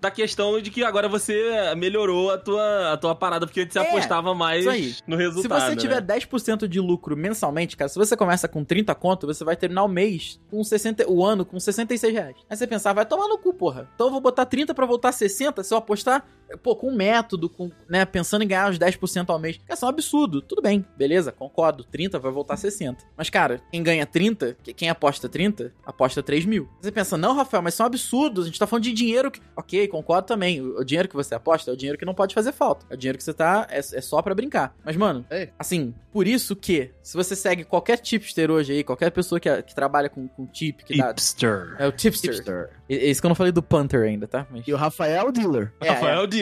[0.00, 3.78] da questão de que agora você melhorou a tua, a tua parada, porque antes você
[3.78, 4.94] É, apostava mais isso aí.
[5.06, 5.60] no Se resultado.
[5.70, 6.16] você tiver né?
[6.16, 9.88] 10% de lucro mensalmente, cara, se você começa com 30 conto, você vai terminar o
[9.88, 12.36] mês com 60, o ano com 66 reais.
[12.50, 13.88] Aí você pensar, vai tomar no cu, porra.
[13.94, 16.24] Então eu vou botar 30 pra voltar 60, se eu apostar,
[16.62, 19.58] pô, com um método, com, né, pensando em ganhar os 10% ao mês.
[19.58, 20.40] Cara, isso é um absurdo.
[20.40, 21.84] Tudo bem, beleza, concordo.
[21.84, 23.04] 30 vai voltar 60.
[23.16, 26.68] Mas, cara, quem ganha 30, que- quem aposta 30, aposta 3 mil.
[26.80, 28.42] Você pensa, não, Rafael, mas isso é um absurdo.
[28.42, 29.40] A gente tá falando de dinheiro que.
[29.56, 30.60] Ok, concordo também.
[30.60, 32.86] O, o dinheiro que você aposta é o dinheiro que não pode fazer falta.
[32.90, 33.66] É o dinheiro que você tá.
[33.70, 34.74] É, é só pra brincar.
[34.84, 35.50] Mas, mano, Ei.
[35.58, 39.74] assim, por isso que, se você segue qualquer tipster hoje aí, qualquer pessoa que, que
[39.74, 41.08] trabalha com, com tip, que dá.
[41.08, 41.74] Hipster.
[41.78, 42.32] É o tipster.
[42.34, 42.70] Hipster.
[42.88, 44.46] É isso que eu não falei do punter ainda, tá?
[44.50, 45.72] Mas, E o Rafael é o dealer.
[45.80, 46.37] é, Rafael Dealer.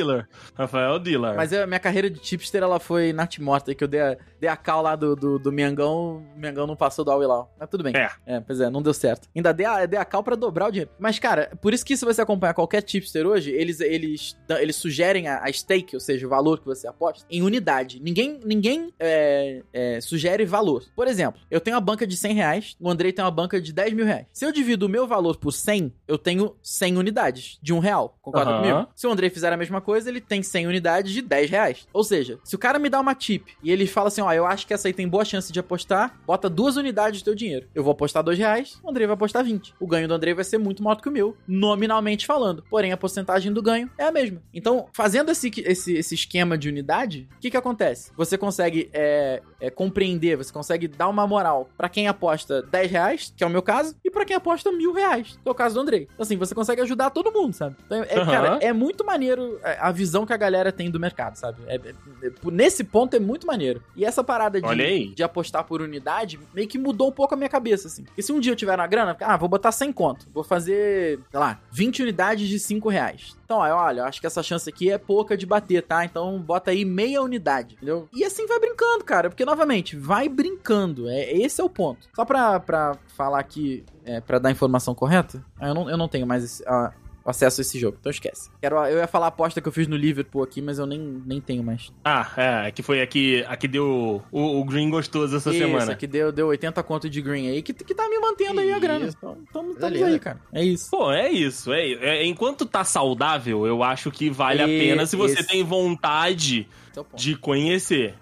[0.54, 1.36] Rafael Dealer.
[1.36, 4.48] Mas a minha carreira de tipster, ela foi nat morta, que eu dei a, dei
[4.48, 7.54] a cal lá do, do, do Mengão, o Mengão não passou do Al Hilal.
[7.58, 7.94] Mas tudo bem.
[7.96, 8.40] É.
[8.40, 9.28] pois é, não deu certo.
[9.34, 10.90] Ainda dei a, dei a cal pra dobrar o dinheiro.
[10.98, 15.28] Mas, cara, por isso que se você acompanhar qualquer tipster hoje, eles, eles, eles sugerem
[15.28, 18.00] a, a stake, ou seja, o valor que você aposta, em unidade.
[18.00, 20.84] Ninguém, ninguém é, é, sugere valor.
[20.94, 23.72] Por exemplo, eu tenho uma banca de 100 reais, o Andrei tem uma banca de
[23.72, 24.26] 10 mil reais.
[24.32, 28.16] Se eu divido o meu valor por 100, eu tenho 100 unidades de um real.
[28.20, 28.60] Concorda Aham.
[28.60, 28.88] comigo?
[28.94, 31.88] Se o Andrei fizer a mesma coisa, ele tem 100 unidades de 10 reais.
[31.92, 34.44] Ou seja, se o cara me dá uma tip e ele fala assim, ó, eu
[34.44, 37.68] acho que essa aí tem boa chance de apostar, bota duas unidades do teu dinheiro.
[37.72, 39.74] Eu vou apostar 2 reais, o Andrei vai apostar 20.
[39.78, 42.64] O ganho do Andrei vai ser muito maior do que o meu, nominalmente falando.
[42.68, 44.42] Porém, a porcentagem do ganho é a mesma.
[44.52, 48.10] Então, fazendo esse, esse, esse esquema de unidade, o que que acontece?
[48.16, 53.34] Você consegue é, é, compreender, você consegue dar uma moral pra quem aposta 10 reais,
[53.36, 55.76] que é o meu caso, e pra quem aposta mil reais, que é o caso
[55.76, 56.08] do Andrei.
[56.12, 57.76] Então, assim, você consegue ajudar todo mundo, sabe?
[57.86, 58.32] Então, é, Aham.
[58.32, 59.60] cara, é muito maneiro.
[59.80, 61.58] A visão que a galera tem do mercado, sabe?
[61.66, 61.94] É- é-
[62.26, 63.82] é- nesse ponto é muito maneiro.
[63.94, 64.66] E essa parada de,
[65.14, 68.04] de apostar por unidade meio que mudou um pouco a minha cabeça, assim.
[68.04, 70.26] Porque se um dia eu tiver na grana, ah, vou botar 100 conto.
[70.32, 73.36] Vou fazer, sei lá, 20 unidades de 5 reais.
[73.44, 76.04] Então, olha, acho que essa chance aqui é pouca de bater, tá?
[76.04, 78.08] Então bota aí meia unidade, entendeu?
[78.12, 79.28] E assim vai brincando, cara.
[79.30, 81.08] Porque, novamente, vai brincando.
[81.08, 82.08] É, esse é o ponto.
[82.14, 86.08] Só pra, pra falar aqui, é, pra dar a informação correta, eu não, eu não
[86.08, 86.92] tenho mais esse, a-
[87.30, 88.50] acesso a esse jogo, então esquece.
[88.60, 90.98] Quero, eu ia falar a aposta que eu fiz no Liverpool aqui, mas eu nem,
[91.26, 91.92] nem tenho mais.
[92.04, 95.92] Ah, é, que foi aqui, aqui deu o, o Green gostoso essa Isso, semana.
[95.92, 98.78] aqui deu, deu 80 conto de green aí, que, que tá me mantendo aí a
[98.78, 99.06] grana.
[99.06, 99.16] Isso.
[99.48, 100.06] Então, linda.
[100.06, 100.40] aí, cara.
[100.52, 100.90] É isso.
[100.90, 101.72] Pô, é isso.
[101.72, 105.48] É, é- enquanto tá saudável, eu acho que vale a E- pena se você esse-
[105.48, 108.14] tem vontade é de conhecer.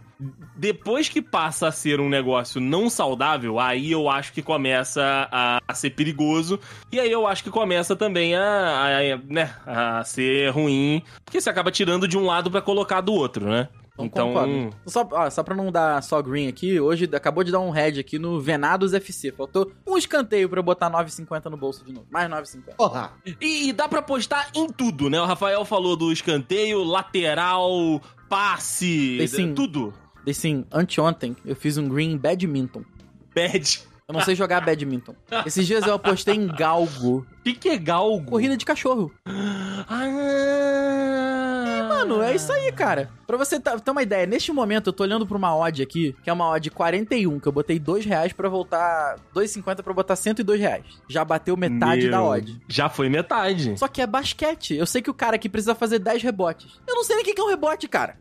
[0.56, 5.60] Depois que passa a ser um negócio não saudável, aí eu acho que começa a,
[5.66, 6.58] a ser perigoso.
[6.92, 11.02] E aí eu acho que começa também a, a, né, a ser ruim.
[11.24, 13.68] Porque você acaba tirando de um lado pra colocar do outro, né?
[13.94, 14.76] Então, Então, concordo.
[14.86, 18.00] Só, ó, só pra não dar só green aqui, hoje acabou de dar um head
[18.00, 19.30] aqui no Venados FC.
[19.30, 22.06] Faltou um escanteio pra eu botar 9,50 no bolso de novo.
[22.10, 22.74] Mais 9,50.
[22.76, 23.12] Porra.
[23.40, 25.20] E, e dá pra apostar em tudo, né?
[25.20, 29.54] O Rafael falou do escanteio, lateral, passe, sim.
[29.54, 29.94] tudo.
[30.26, 32.82] E sim, anteontem eu fiz um green em badminton.
[33.34, 33.82] Bad.
[34.06, 35.14] Eu não sei jogar badminton.
[35.46, 37.26] Esses dias eu apostei em galgo.
[37.40, 38.30] O que, que é galgo?
[38.30, 39.10] Corrida de cachorro.
[39.26, 39.84] Ah,
[42.08, 43.10] Mano, é isso aí, cara.
[43.26, 46.28] Pra você ter uma ideia, neste momento eu tô olhando pra uma odd aqui, que
[46.28, 49.16] é uma odd 41, que eu botei 2 reais pra voltar...
[49.34, 50.84] 2,50 pra botar 102 reais.
[51.08, 52.60] Já bateu metade Meu, da odd.
[52.68, 53.78] Já foi metade.
[53.78, 54.74] Só que é basquete.
[54.74, 56.78] Eu sei que o cara aqui precisa fazer 10 rebotes.
[56.86, 58.16] Eu não sei nem o que é um rebote, cara.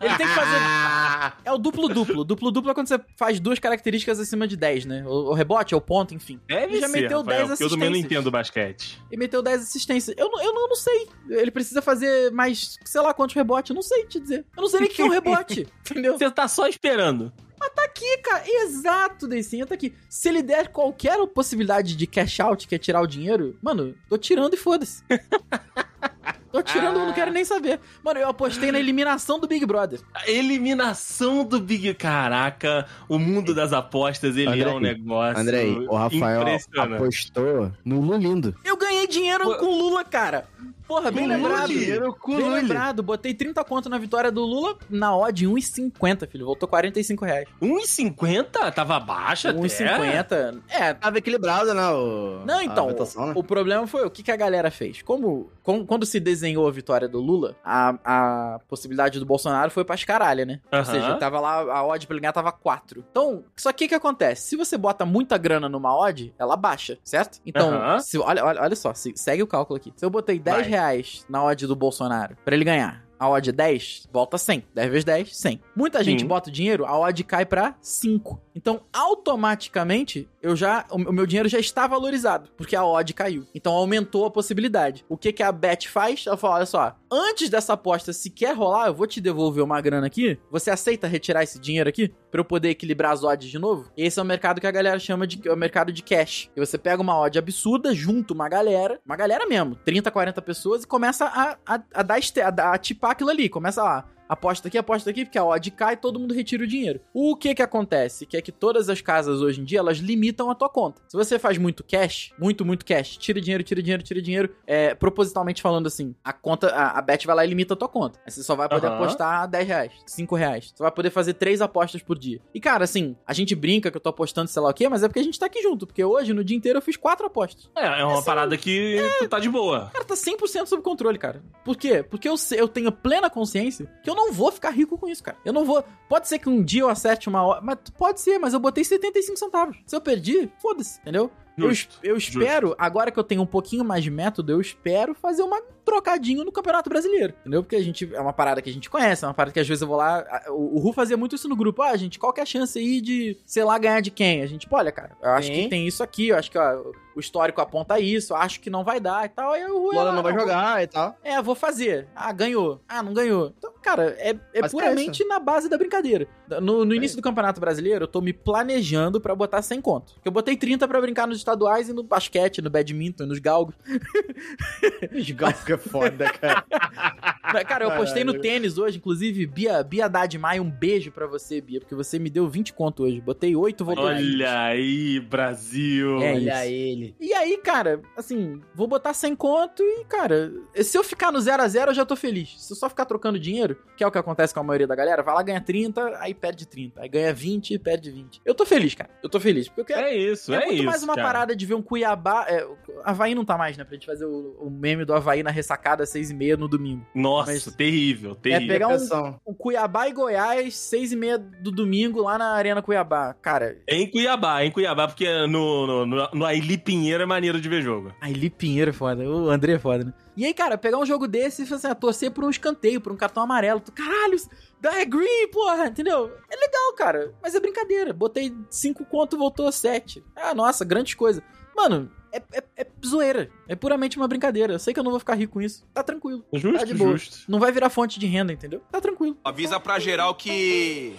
[0.00, 0.50] Ele tem que fazer...
[1.44, 2.24] É o duplo-duplo.
[2.24, 5.04] Duplo-duplo é quando você faz duas características acima de 10, né?
[5.06, 6.38] O, rebote é o ponto, enfim.
[6.46, 8.12] Deve Ele já ser, meteu Rafael, 10 porque eu também não assistências.
[8.20, 9.02] entendo basquete.
[9.10, 10.16] E meteu 10 assistências.
[10.18, 11.08] Eu, eu, não, eu não sei.
[11.30, 13.70] Ele precisa fazer mais, sei lá quantos rebotes.
[13.70, 14.44] Eu não sei te dizer.
[14.56, 15.66] Eu não sei nem o que é um rebote.
[15.88, 16.18] entendeu?
[16.18, 17.32] Você tá só esperando.
[17.76, 18.42] Tá aqui, cara.
[18.46, 19.94] Exato, Deicinha, tá aqui.
[20.08, 24.18] Se ele der qualquer possibilidade de cash out, que é tirar o dinheiro, mano, tô
[24.18, 25.04] tirando e foda-se.
[26.50, 27.78] tô tirando, eu não quero nem saber.
[28.02, 30.00] Mano, eu apostei na eliminação do Big Brother.
[30.12, 31.94] A eliminação do Big...
[31.94, 36.94] Caraca, o mundo das apostas, ele Andrei, é um negócio Andrei, o Rafael impressionante.
[36.94, 38.54] apostou no Lulindo.
[38.64, 40.48] Eu ganhei dinheiro com o Lula, cara.
[40.90, 41.70] Porra, bem Com lembrado.
[41.72, 42.12] Lula?
[42.18, 46.44] com Bem lembrado, botei 30 conto na vitória do Lula na odd 1,50, filho.
[46.44, 47.48] Voltou 45 reais.
[47.62, 48.72] 1,50?
[48.72, 49.58] Tava baixa até.
[49.60, 50.60] 1,50.
[50.68, 51.86] É, Tava equilibrado, né?
[51.90, 52.42] O...
[52.44, 53.32] Não, a então, votação, né?
[53.36, 55.00] o problema foi o que, que a galera fez.
[55.00, 59.84] Como, com- quando se desenhou a vitória do Lula, a, a possibilidade do Bolsonaro foi
[59.84, 60.58] pras caralho, né?
[60.72, 63.04] Ou seja, tava lá, a odd pra ele ganhar tava 4.
[63.10, 64.48] Então, só que o que acontece?
[64.48, 67.38] Se você bota muita grana numa odd, ela baixa, certo?
[67.46, 69.92] Então, se- olha, olha, olha só, se- segue o cálculo aqui.
[69.96, 70.66] Se eu botei 10 Vai.
[70.68, 70.79] reais
[71.28, 74.64] na odd do Bolsonaro pra ele ganhar, a odd é 10, volta 100.
[74.74, 75.60] 10 vezes 10, 100.
[75.76, 76.26] Muita gente Sim.
[76.26, 78.40] bota o dinheiro, a odd cai pra 5.
[78.54, 83.46] Então, automaticamente, eu já o o meu dinheiro já está valorizado, porque a odd caiu.
[83.54, 85.04] Então, aumentou a possibilidade.
[85.08, 86.24] O que que a Bet faz?
[86.26, 90.06] Ela fala, olha só, antes dessa aposta sequer rolar, eu vou te devolver uma grana
[90.06, 90.38] aqui.
[90.50, 93.90] Você aceita retirar esse dinheiro aqui para eu poder equilibrar as odds de novo?
[93.96, 96.50] Esse é o mercado que a galera chama de é o mercado de cash.
[96.54, 100.84] E você pega uma odd absurda, junta uma galera, uma galera mesmo, 30, 40 pessoas
[100.84, 104.78] e começa a, a, a dar a, a tipar aquilo ali, começa lá aposta aqui,
[104.78, 107.00] aposta aqui, porque a odd cai, todo mundo retira o dinheiro.
[107.12, 108.24] O que que acontece?
[108.24, 111.02] Que é que todas as casas hoje em dia, elas limitam a tua conta.
[111.08, 114.94] Se você faz muito cash, muito, muito cash, tira dinheiro, tira dinheiro, tira dinheiro, é,
[114.94, 118.20] propositalmente falando assim, a conta, a, a bet vai lá e limita a tua conta.
[118.24, 118.96] Aí você só vai poder Aham.
[118.96, 120.72] apostar 10 reais, 5 reais.
[120.74, 122.40] Você vai poder fazer três apostas por dia.
[122.54, 125.02] E cara, assim, a gente brinca que eu tô apostando sei lá o quê, mas
[125.02, 127.26] é porque a gente tá aqui junto, porque hoje, no dia inteiro, eu fiz quatro
[127.26, 127.68] apostas.
[127.76, 129.90] É, é uma parada que tu tá de boa.
[129.92, 131.42] Cara, tá 100% sob controle, cara.
[131.64, 132.02] Por quê?
[132.02, 135.36] Porque eu, eu tenho plena consciência que eu não vou ficar rico com isso, cara.
[135.44, 135.84] Eu não vou.
[136.08, 137.60] Pode ser que um dia eu acerte uma hora.
[137.60, 139.76] Mas pode ser, mas eu botei 75 centavos.
[139.86, 141.30] Se eu perdi, foda-se, entendeu?
[141.64, 145.14] Eu, Justo, eu espero, agora que eu tenho um pouquinho mais de método, eu espero
[145.14, 147.34] fazer uma trocadinho no Campeonato Brasileiro.
[147.40, 147.62] Entendeu?
[147.62, 148.08] Porque a gente.
[148.14, 149.96] É uma parada que a gente conhece, é uma parada que às vezes eu vou
[149.96, 150.24] lá.
[150.48, 151.82] O, o Ru fazia muito isso no grupo.
[151.82, 154.42] Ah, gente, qual que é a chance aí de, sei lá, ganhar de quem?
[154.42, 155.54] A gente, pô, olha, cara, eu acho Sim.
[155.64, 156.82] que tem isso aqui, eu acho que ó,
[157.16, 159.52] o histórico aponta isso, eu acho que não vai dar e tal.
[159.52, 161.16] Aí o Ru Lola não vai vou- jogar e tal.
[161.24, 162.06] é, vou fazer.
[162.14, 162.80] Ah, ganhou.
[162.88, 163.52] Ah, não ganhou.
[163.58, 166.28] Então, cara, é, é Mas é puramente na base da brincadeira.
[166.62, 170.14] No, no início do Campeonato Brasileiro, eu tô me planejando pra botar 100 conto.
[170.24, 173.74] Eu botei 30 pra brincar nos estaduais e no basquete, no badminton, nos galgos.
[175.12, 176.64] Esgalco é foda, cara.
[177.66, 181.60] Cara, eu apostei no tênis hoje, inclusive, Bia, Bia Haddad Maia, um beijo pra você,
[181.60, 183.20] Bia, porque você me deu 20 conto hoje.
[183.20, 184.34] Botei 8, voltou 20.
[184.34, 186.22] Olha aí, Brasil.
[186.22, 186.72] É Olha isso.
[186.72, 187.14] ele.
[187.18, 191.60] E aí, cara, assim, vou botar 100 conto e, cara, se eu ficar no 0
[191.62, 192.54] a 0 eu já tô feliz.
[192.56, 194.94] Se eu só ficar trocando dinheiro, que é o que acontece com a maioria da
[194.94, 197.00] galera, vai lá, ganha 30, aí perde 30.
[197.02, 198.42] Aí ganha 20 e perde 20.
[198.44, 199.10] Eu tô feliz, cara.
[199.24, 199.66] Eu tô feliz.
[199.68, 200.06] Porque eu quero.
[200.06, 200.84] É isso, É, é, muito isso.
[200.84, 201.26] mais uma cara.
[201.26, 202.46] parada de ver um Cuiabá.
[202.48, 203.84] É, o Havaí não tá mais, né?
[203.84, 206.68] Pra gente fazer o, o meme do Havaí na ressacada às 6 e meia no
[206.68, 207.04] domingo.
[207.14, 208.68] Nossa, Mas- terrível, terrível.
[208.68, 209.34] pegar um-.
[209.44, 213.34] O Cuiabá e Goiás, 6 e meia do domingo, lá na Arena Cuiabá.
[213.40, 217.68] Cara, Em Cuiabá, em Cuiabá, porque no, no, no, no Aili Pinheiro é maneiro de
[217.68, 218.12] ver jogo.
[218.20, 220.12] a Eli Pinheiro é foda, o André é foda, né?
[220.36, 223.00] E aí, cara, pegar um jogo desse e fazer assim, ah, torcer por um escanteio,
[223.00, 223.80] por um cartão amarelo.
[223.80, 224.36] Tu, Caralho,
[224.80, 226.30] dá é green, porra, entendeu?
[226.50, 228.12] É legal, cara, mas é brincadeira.
[228.12, 230.24] Botei 5 conto, voltou 7.
[230.36, 231.42] Ah, nossa, grandes coisas.
[231.76, 233.50] Mano, é, é, é zoeira.
[233.68, 234.72] É puramente uma brincadeira.
[234.74, 235.84] Eu sei que eu não vou ficar rico com isso.
[235.92, 236.44] Tá tranquilo.
[236.52, 237.12] Justo, Tá de boa.
[237.16, 237.38] justo.
[237.50, 238.82] Não vai virar fonte de renda, entendeu?
[238.90, 239.36] Tá tranquilo.
[239.44, 241.14] Avisa pra geral que.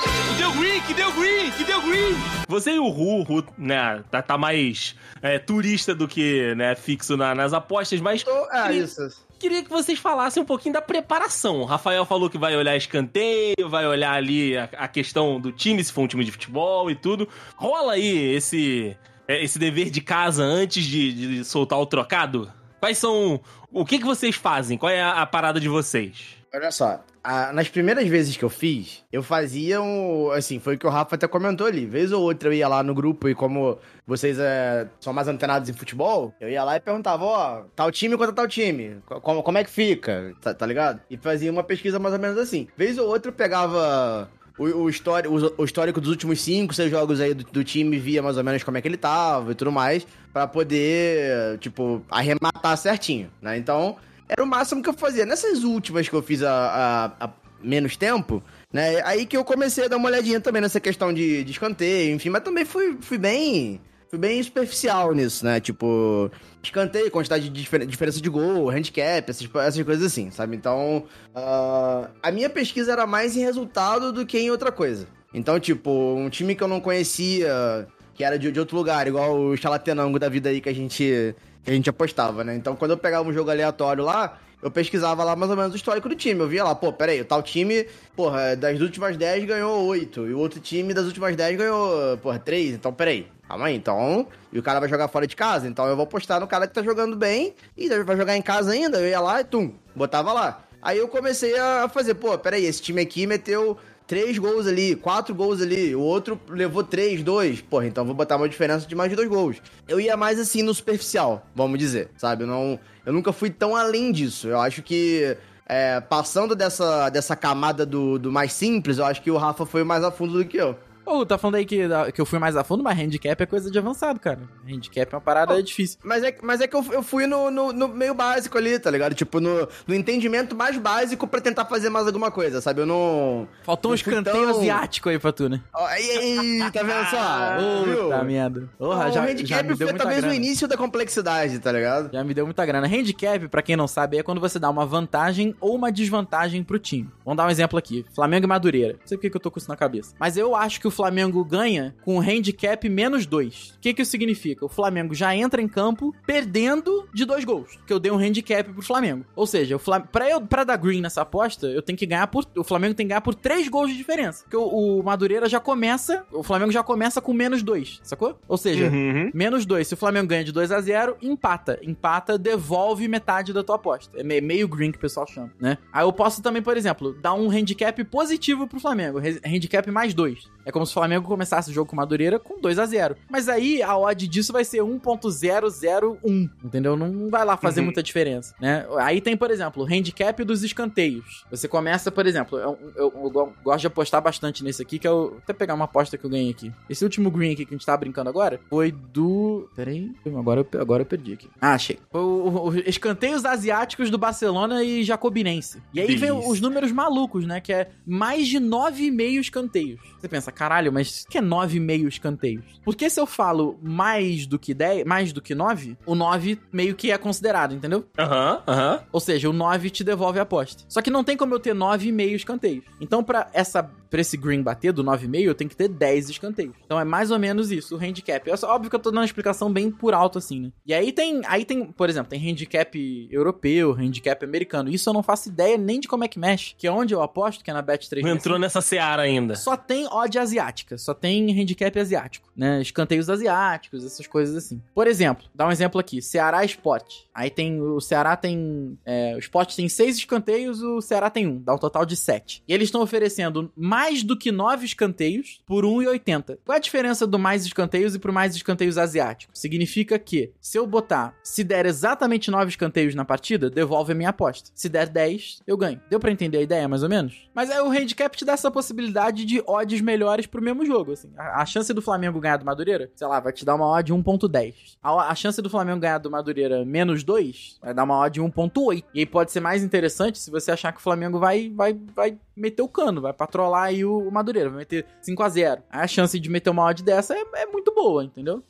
[0.00, 2.14] Que deu green, que deu green, que deu green!
[2.48, 7.16] Você e o Ru, Ru, né, tá, tá mais é, turista do que né, fixo
[7.16, 9.26] na- nas apostas, mas Tô- É, Queria- isso.
[9.38, 11.60] queria que vocês falassem um pouquinho da preparação.
[11.60, 15.82] O Rafael falou que vai olhar escanteio, vai olhar ali a, a questão do time,
[15.84, 17.28] se for um time de futebol e tudo.
[17.56, 18.96] Rola aí esse,
[19.28, 22.50] é, esse dever de casa antes de, de soltar o trocado?
[22.80, 23.40] Quais são.
[23.70, 24.76] O que, que vocês fazem?
[24.76, 26.36] Qual é a, a parada de vocês?
[26.54, 30.30] Olha só, a- nas primeiras vezes que eu fiz, eu fazia um.
[30.32, 31.86] Assim, foi o que o Rafa até comentou ali.
[31.86, 35.68] Vez ou outra eu ia lá no grupo e como vocês é, são mais antenados
[35.68, 38.96] em futebol, eu ia lá e perguntava, ó, tal time contra tal time.
[39.06, 40.34] co- Como, como é que fica?
[40.40, 41.00] Tá, tá ligado?
[41.08, 42.66] E fazia uma pesquisa mais ou menos assim.
[42.76, 44.28] Vez ou outra eu pegava.
[44.58, 48.22] O, o, históri- o- histórico dos últimos 5, 6 jogos aí do, do time, via
[48.22, 52.76] mais ou menos como é que ele tava e tudo mais, pra poder, tipo, arrematar
[52.76, 53.56] certinho, né?
[53.56, 53.96] Então,
[54.32, 55.24] era o máximo que eu fazia.
[55.26, 57.30] Nessas últimas que eu fiz há
[57.62, 58.42] menos tempo,
[58.72, 59.00] né?
[59.04, 62.28] Aí que eu comecei a dar uma olhadinha também nessa questão de, de escanteio, enfim,
[62.28, 63.80] mas também fui, fui bem.
[64.10, 65.58] Fui bem superficial nisso, né?
[65.58, 66.30] Tipo,
[66.62, 70.54] escanteio, quantidade de difer- diferença de gol, handicap, essas, essas coisas assim, sabe?
[70.54, 75.06] Então, ah, a minha pesquisa era mais em resultado do que em outra coisa.
[75.32, 79.34] Então, tipo, um time que eu não conhecia, que era de, de outro lugar, igual
[79.34, 81.34] o Chalatenango da vida aí que a gente
[81.66, 82.54] a gente apostava, né?
[82.56, 85.76] Então, quando eu pegava um jogo aleatório lá, eu pesquisava lá mais ou menos o
[85.76, 86.40] histórico do time.
[86.40, 90.28] Eu via lá, pô, peraí, o tal time, porra, das últimas 10 ganhou 8.
[90.28, 92.74] E o outro time das últimas 10 ganhou, porra, 3.
[92.74, 93.76] Então, peraí, calma aí.
[93.76, 95.66] Então, e o cara vai jogar fora de casa.
[95.66, 97.54] Então, eu vou apostar no cara que tá jogando bem.
[97.76, 98.98] E vai jogar em casa ainda.
[99.00, 100.62] Eu ia lá e tum, botava lá.
[100.80, 103.78] Aí eu comecei a fazer, pô, peraí, esse time aqui meteu
[104.12, 108.36] três gols ali, quatro gols ali, o outro levou três, dois, porra, então vou botar
[108.36, 109.56] uma diferença de mais de dois gols.
[109.88, 112.44] Eu ia mais assim no superficial, vamos dizer, sabe?
[112.44, 114.48] Eu, não, eu nunca fui tão além disso.
[114.48, 115.34] Eu acho que
[115.66, 119.82] é, passando dessa, dessa camada do, do mais simples, eu acho que o Rafa foi
[119.82, 120.76] mais a fundo do que eu.
[121.04, 121.80] Ô, tá falando aí que,
[122.14, 124.40] que eu fui mais a fundo, mas handicap é coisa de avançado, cara.
[124.68, 125.98] Handicap é uma parada difícil.
[126.04, 128.90] Mas é, mas é que eu, eu fui no, no, no meio básico ali, tá
[128.90, 129.14] ligado?
[129.14, 132.80] Tipo, no, no entendimento mais básico pra tentar fazer mais alguma coisa, sabe?
[132.82, 133.48] Eu não.
[133.64, 135.60] Faltou um não escanteio tão- asiático aí pra tu, né?
[135.74, 137.56] Ó, Aí, aí, tá vendo só?
[137.84, 138.02] Viu?
[138.04, 138.68] Puta merda.
[138.78, 140.32] Porra, já, o já handicap me deu foi talvez grana.
[140.32, 142.10] o início da complexidade, tá ligado?
[142.12, 142.86] Já me deu muita grana.
[142.86, 146.78] Handicap, pra quem não sabe, é quando você dá uma vantagem ou uma desvantagem pro
[146.78, 147.10] time.
[147.24, 148.04] Vamos dar um exemplo aqui.
[148.14, 148.92] Flamengo e Madureira.
[148.94, 150.14] Não sei por que eu tô com isso na cabeça.
[150.18, 153.74] Mas eu acho que o Flamengo ganha com handicap menos dois.
[153.76, 154.64] O que que isso significa?
[154.64, 157.78] O Flamengo já entra em campo perdendo de dois gols.
[157.86, 159.24] Que eu dei um handicap pro Flamengo.
[159.34, 160.00] Ou seja, o Flam...
[160.02, 162.44] pra, eu, pra dar green nessa aposta, eu tenho que ganhar por...
[162.56, 164.44] O Flamengo tem que ganhar por três gols de diferença.
[164.44, 166.24] Porque o, o Madureira já começa...
[166.32, 168.38] O Flamengo já começa com menos dois, sacou?
[168.46, 169.30] Ou seja, Uhum.
[169.32, 169.86] Menos 2.
[169.88, 171.78] Se o Flamengo ganha de 2 a 0 empata.
[171.82, 174.18] Empata, devolve metade da tua aposta.
[174.20, 175.78] É me- meio green que o pessoal chama, né?
[175.92, 179.18] Aí eu posso também, por exemplo, dar um handicap positivo pro Flamengo.
[179.44, 180.50] Handicap mais 2.
[180.64, 183.48] É como se o Flamengo começasse o jogo com Madureira com 2 a 0 Mas
[183.48, 186.50] aí a odd disso vai ser 1.001.
[186.64, 186.96] Entendeu?
[186.96, 187.86] Não vai lá fazer Uhum.
[187.86, 188.86] muita diferença, né?
[188.98, 191.44] Aí tem, por exemplo, o handicap dos escanteios.
[191.50, 195.06] Você começa, por exemplo, eu, eu- eu go- gosto de apostar bastante nesse aqui, que
[195.06, 195.22] é o.
[195.32, 196.72] Vou até pegar uma aposta que eu ganhei aqui.
[196.88, 199.68] Esse último green aqui que a gente tava brincando agora foi do.
[199.74, 200.10] Peraí.
[200.36, 201.48] Agora eu, agora eu perdi aqui.
[201.60, 201.98] Ah, achei.
[202.10, 205.82] Foi o, o- o escanteios asiáticos do Barcelona e Jacobinense.
[205.94, 206.50] E aí vem Delícia.
[206.50, 207.60] os números malucos, né?
[207.60, 210.00] Que é mais de 9,5 escanteios.
[210.20, 212.64] Você pensa, caralho, mas o que é 9,5 escanteios?
[212.84, 216.94] Porque se eu falo mais do que 10, mais do que 9, o 9 meio
[216.94, 218.04] que é considerado, entendeu?
[218.18, 219.02] Aham, aham.
[219.10, 220.84] Ou seja, o 9 te devolve a aposta.
[220.88, 222.84] Só que não tem como eu ter 9,5 escanteios.
[223.00, 226.74] Então, pra essa pra esse green bater do 9,5, eu tenho que ter 10 escanteios.
[226.84, 228.48] Então é mais ou menos isso, o handicap.
[228.48, 230.72] É óbvio que eu tô dando uma explicação bem por alto assim, né?
[230.86, 234.90] E aí tem, aí tem, por exemplo, tem handicap europeu, handicap americano.
[234.90, 237.22] Isso eu não faço ideia nem de como é que mexe, que é onde eu
[237.22, 239.56] aposto, que é na Bet 3 Não entrou nessa seara ainda.
[239.56, 242.82] só tem odd asiática, só tem handicap asiático, né?
[242.82, 244.82] Escanteios asiáticos, essas coisas assim.
[244.94, 247.02] Por exemplo, dá um exemplo aqui: Ceará Spot.
[247.34, 247.80] Aí tem.
[247.80, 248.98] O Ceará tem.
[249.06, 252.62] é, o Spot tem seis escanteios, o Ceará tem um, dá um total de sete.
[252.68, 256.58] E eles estão oferecendo mais do que nove escanteios por 1,80.
[256.64, 259.58] Qual é a diferença do mais escanteios e pro mais escanteios asiáticos?
[259.58, 264.30] Significa que, se eu botar, se der exatamente nove escanteios na partida, devolve a minha
[264.30, 264.70] aposta.
[264.74, 266.00] Se der 10, eu ganho.
[266.10, 267.48] Deu pra entender a ideia, mais ou menos?
[267.54, 271.30] Mas aí o handicap te dá essa possibilidade de odds melhores pro mesmo jogo, assim.
[271.36, 274.12] A, a chance do Flamengo ganhar do Madureira, sei lá, vai te dar uma odd
[274.12, 274.74] 1.10.
[275.02, 279.04] A, a chance do Flamengo ganhar do Madureira menos 2, vai dar uma odd 1.8.
[279.14, 282.38] E aí pode ser mais interessante se você achar que o Flamengo vai, vai, vai
[282.56, 286.00] meter o cano, vai patrolar aí o, o Madureira, vai meter 5 a 0 Aí
[286.02, 288.62] a chance de meter uma odd dessa é, é muito boa, entendeu?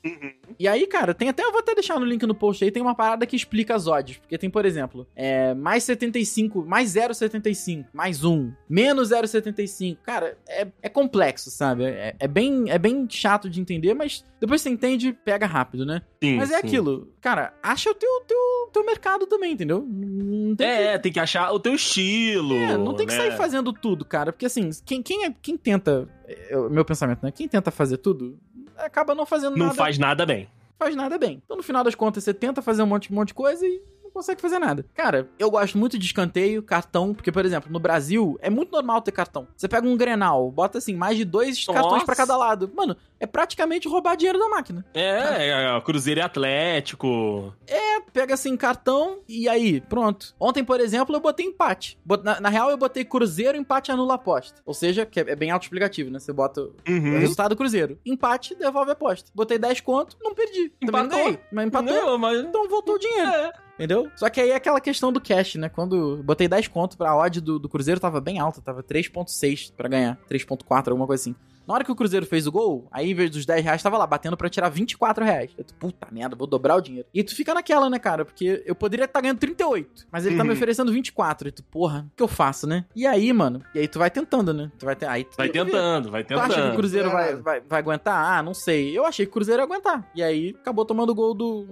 [0.59, 2.83] E aí, cara, tem até, eu vou até deixar no link no post aí, tem
[2.83, 4.19] uma parada que explica as odds.
[4.19, 9.99] Porque tem, por exemplo, é, mais 75, mais 0,75, mais 1, menos 0,75.
[10.03, 11.85] Cara, é, é complexo, sabe?
[11.85, 16.03] É, é bem, é bem chato de entender, mas depois você entende, pega rápido, né?
[16.23, 16.67] Sim, mas é sim.
[16.67, 19.87] aquilo, cara, acha o teu, teu, teu mercado também, entendeu?
[19.89, 22.55] Não tem que- É, tem que achar o teu estilo.
[22.55, 23.19] é, não tem que né?
[23.19, 24.33] sair fazendo tudo, cara.
[24.33, 26.09] Porque assim, quem, quem, é, quem tenta.
[26.27, 27.31] É, meu pensamento, né?
[27.31, 28.39] Quem tenta fazer tudo,
[28.77, 30.49] acaba não fazendo Não nada faz nada bem.
[30.79, 31.41] faz nada bem.
[31.45, 33.79] Então, no final das contas, você tenta fazer um monte, um monte de coisa e
[33.79, 34.85] não consegue fazer nada.
[34.95, 39.01] Cara, eu gosto muito de escanteio, cartão, porque, por exemplo, no Brasil é muito normal
[39.03, 39.49] ter cartão.
[39.57, 41.81] Você pega um Grenal, bota assim, mais de dois Nossa.
[41.81, 42.71] cartões pra cada lado.
[42.75, 44.85] Mano, é praticamente roubar dinheiro da máquina.
[44.95, 47.55] É, é, Cruzeiro e Atlético.
[47.67, 50.35] É, pega assim, cartão e aí, pronto.
[50.39, 51.99] Ontem, por exemplo, eu botei empate.
[52.23, 54.61] Na, na real, eu botei Cruzeiro, empate anula a aposta.
[54.65, 56.19] Ou seja, que é, é bem autoexplicativo, né?
[56.19, 57.19] Você bota o Uhum.
[57.19, 57.99] resultado Cruzeiro.
[58.05, 59.31] Empate, devolve a aposta.
[59.35, 60.71] Botei 10 conto, não perdi.
[60.81, 61.19] Também não Empatou.
[61.25, 61.93] ganhei, mas empatou.
[61.95, 62.41] Não, mas...
[62.41, 63.29] Então voltou o dinheiro.
[63.31, 63.53] É.
[63.75, 64.11] Entendeu?
[64.17, 65.69] Só que aí é aquela questão do cash, né?
[65.69, 69.89] Quando botei 10 conto pra odd do, do Cruzeiro, tava bem alta, tava 3.6 pra
[69.89, 70.19] ganhar.
[70.29, 71.35] 3.4, alguma coisa assim.
[71.67, 73.97] Na hora que o Cruzeiro fez o gol, aí em vez dos 10 reais, tava
[73.99, 75.51] lá batendo pra tirar 24 reais.
[75.57, 77.07] Eu tô, puta merda, vou dobrar o dinheiro.
[77.15, 78.25] E tu fica naquela, né, cara?
[78.25, 80.57] Porque eu poderia estar ganhando 38, mas ele tá me Uhum.
[80.57, 81.49] oferecendo 24.
[81.49, 82.85] E tu, porra, o que eu faço, né?
[82.97, 83.63] E aí, mano?
[83.75, 84.71] E aí tu vai tentando, né?
[84.79, 85.05] Tu vai, te...
[85.05, 86.77] aí tu Vai tentando, vai Tu acha que o tentando.
[86.77, 87.13] Cruzeiro É.
[87.13, 88.39] vai, vai, vai aguentar?
[88.39, 88.97] Ah, não sei.
[88.97, 90.09] Eu achei que o Cruzeiro ia aguentar.
[90.15, 91.67] E aí acabou tomando o gol do.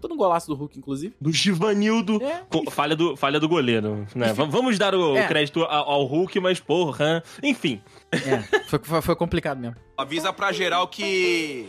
[0.00, 1.14] Todo um golaço do Hulk, inclusive.
[1.20, 2.20] Do Givanildo.
[2.22, 2.42] É.
[2.70, 4.32] Falha do, falha do goleiro, né?
[4.32, 5.26] Va- Vamos dar o É.
[5.26, 7.80] crédito ao, ao Hulk, mas porra, enfim.
[8.12, 9.76] É, foi, foi, complicado mesmo.
[9.96, 11.66] Avisa pra geral que.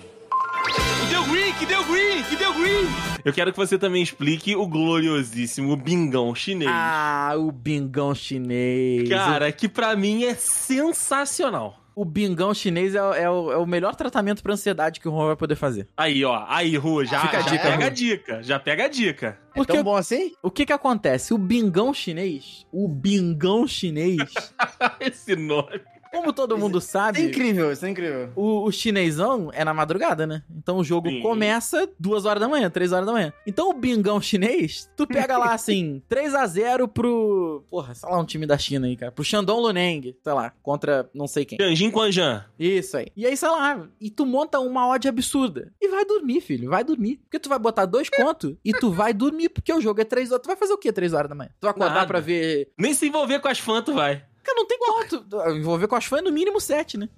[1.01, 2.87] Que deu green, que deu green, que deu green.
[3.25, 6.71] Eu quero que você também explique o gloriosíssimo bingão chinês.
[6.73, 9.07] Ah, o bingão chinês.
[9.09, 11.79] Cara, que pra mim é sensacional.
[11.95, 15.11] O, bingão chinês é, o- é o, é o melhor tratamento pra ansiedade que o
[15.11, 15.87] Juan vai poder fazer.
[15.95, 16.43] Aí, ó.
[16.47, 17.83] Aí, Ru, já, Fica a já dica, pega Ru.
[17.83, 18.43] a dica.
[18.43, 19.37] Já pega a dica.
[19.53, 20.31] É Porque tão bom assim?
[20.41, 21.33] o que que acontece?
[21.35, 24.23] O bingão chinês, o bingão chinês,
[24.99, 25.81] Esse nome.
[26.13, 28.29] Como todo mundo Isso é sabe, incrível, isso é incrível.
[28.35, 30.43] o, o chinesão é na madrugada, né?
[30.55, 31.21] Então o jogo Sim.
[31.21, 33.33] começa duas horas da manhã, três horas da manhã.
[33.47, 37.63] Então o bingão chinês, tu pega lá assim, 3 a 0 pro.
[37.69, 39.11] Porra, sei lá, um time da China aí, cara.
[39.11, 41.57] Pro Shandong Luneng, sei lá, contra não sei quem.
[41.57, 42.45] Tianjin Quanjan.
[42.59, 43.07] Isso aí.
[43.15, 45.71] E aí, sei lá, e tu monta uma odd absurda.
[45.81, 47.17] E vai dormir, filho, vai dormir.
[47.23, 50.31] Porque tu vai botar dois contos e tu vai dormir, porque o jogo é três
[50.31, 50.43] horas.
[50.43, 51.49] Tu vai fazer o quê três horas da manhã?
[51.59, 52.07] Tu vai acordar Nada.
[52.07, 52.69] pra ver.
[52.77, 54.23] Nem se envolver com as fãs, tu vai.
[54.43, 55.25] Cara, não tem quanto.
[55.57, 57.07] Envolver com as fãs é no mínimo sete, né?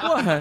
[0.00, 0.38] Porra.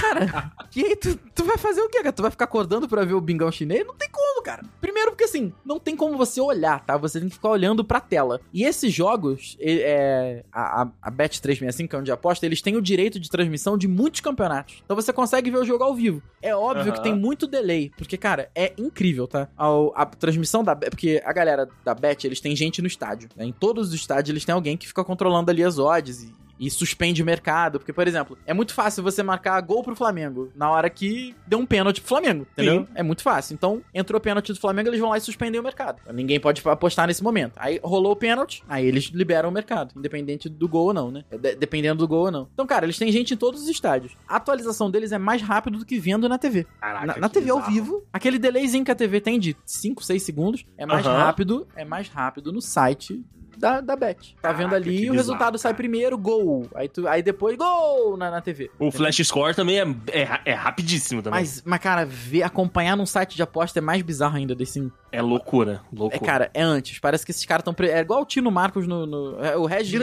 [0.00, 2.12] Cara, e aí tu, tu vai fazer o quê, cara?
[2.12, 3.86] Tu vai ficar acordando pra ver o bingão chinês?
[3.86, 4.62] Não tem como, cara.
[4.80, 6.96] Primeiro porque assim, não tem como você olhar, tá?
[6.96, 8.40] Você tem que ficar olhando pra tela.
[8.52, 12.82] E esses jogos, é, a, a, a Bet365, que é onde aposta, eles têm o
[12.82, 14.82] direito de transmissão de muitos campeonatos.
[14.84, 16.22] Então você consegue ver o jogo ao vivo.
[16.40, 16.92] É óbvio Aham.
[16.92, 19.48] que tem muito delay, porque, cara, é incrível, tá?
[19.56, 23.28] Ao- A, transmissão da porque a galera da Bet, eles têm gente no estádio.
[23.36, 23.44] né?
[23.44, 26.70] Em todos os estádios eles têm alguém que fica controlando ali as odds e e
[26.70, 27.78] suspende o mercado.
[27.78, 31.58] Porque, por exemplo, é muito fácil você marcar gol pro Flamengo na hora que deu
[31.58, 32.80] um pênalti pro Flamengo, entendeu?
[32.86, 32.88] Sim.
[32.94, 33.52] É muito fácil.
[33.52, 36.00] Então, entrou o pênalti do Flamengo, eles vão lá e suspendem o mercado.
[36.10, 37.52] Ninguém pode apostar nesse momento.
[37.56, 41.24] Aí rolou o pênalti, aí eles liberam o mercado, independente do gol ou não, né?
[41.30, 42.48] De- dependendo do gol ou não.
[42.54, 44.14] Então, cara, eles têm gente em todos os estádios.
[44.26, 46.66] A atualização deles é mais rápido do que vendo na TV.
[46.80, 47.74] Caraca, Na, na TV ao bizarro.
[47.74, 51.18] vivo, aquele delayzinho que a TV tem de 5, 6 segundos é mais Aham.
[51.18, 53.22] rápido, é mais rápido no site
[53.56, 54.36] da, da Bet.
[54.40, 56.66] Tá vendo ali e o resultado sai primeiro, gol.
[56.74, 58.70] Aí, tu, aí depois, gol na, na TV.
[58.78, 61.40] O Flash Score também é, é, é rapidíssimo também.
[61.40, 64.90] Mas, mas, cara, ver, acompanhar num site de aposta é mais bizarro ainda desse.
[65.10, 66.24] É loucura, É, loucura.
[66.24, 66.98] cara, é antes.
[66.98, 67.74] Parece que esses caras estão.
[67.86, 69.06] É igual o Tino Marcos no.
[69.06, 69.64] no- é, o.
[69.66, 69.98] Regis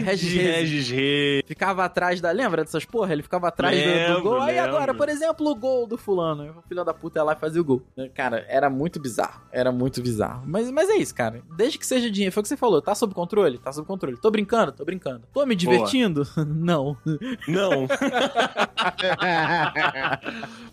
[0.00, 1.42] Regis Reis.
[1.46, 2.30] Ficava atrás da.
[2.30, 3.12] Lembra dessas porra?
[3.12, 4.40] Ele ficava atrás do- do, Lembro, gol.
[4.40, 4.76] Aí lembro.
[4.76, 6.54] agora, por exemplo, o gol do fulano.
[6.58, 7.82] O filho da puta ia lá e fazia o gol.
[8.14, 9.40] Cara, era muito bizarro.
[9.52, 10.42] Era muito bizarro.
[10.46, 11.42] Mas, mas é isso, cara.
[11.56, 12.32] Desde que seja dinheiro.
[12.32, 12.80] Foi o que você falou.
[12.82, 13.58] Tá sob controle?
[13.58, 14.16] Tá sob controle.
[14.16, 14.72] Tô brincando?
[14.72, 15.22] Tô brincando.
[15.32, 16.26] Tô me divertindo?
[16.46, 16.96] Não.
[17.46, 17.86] Não.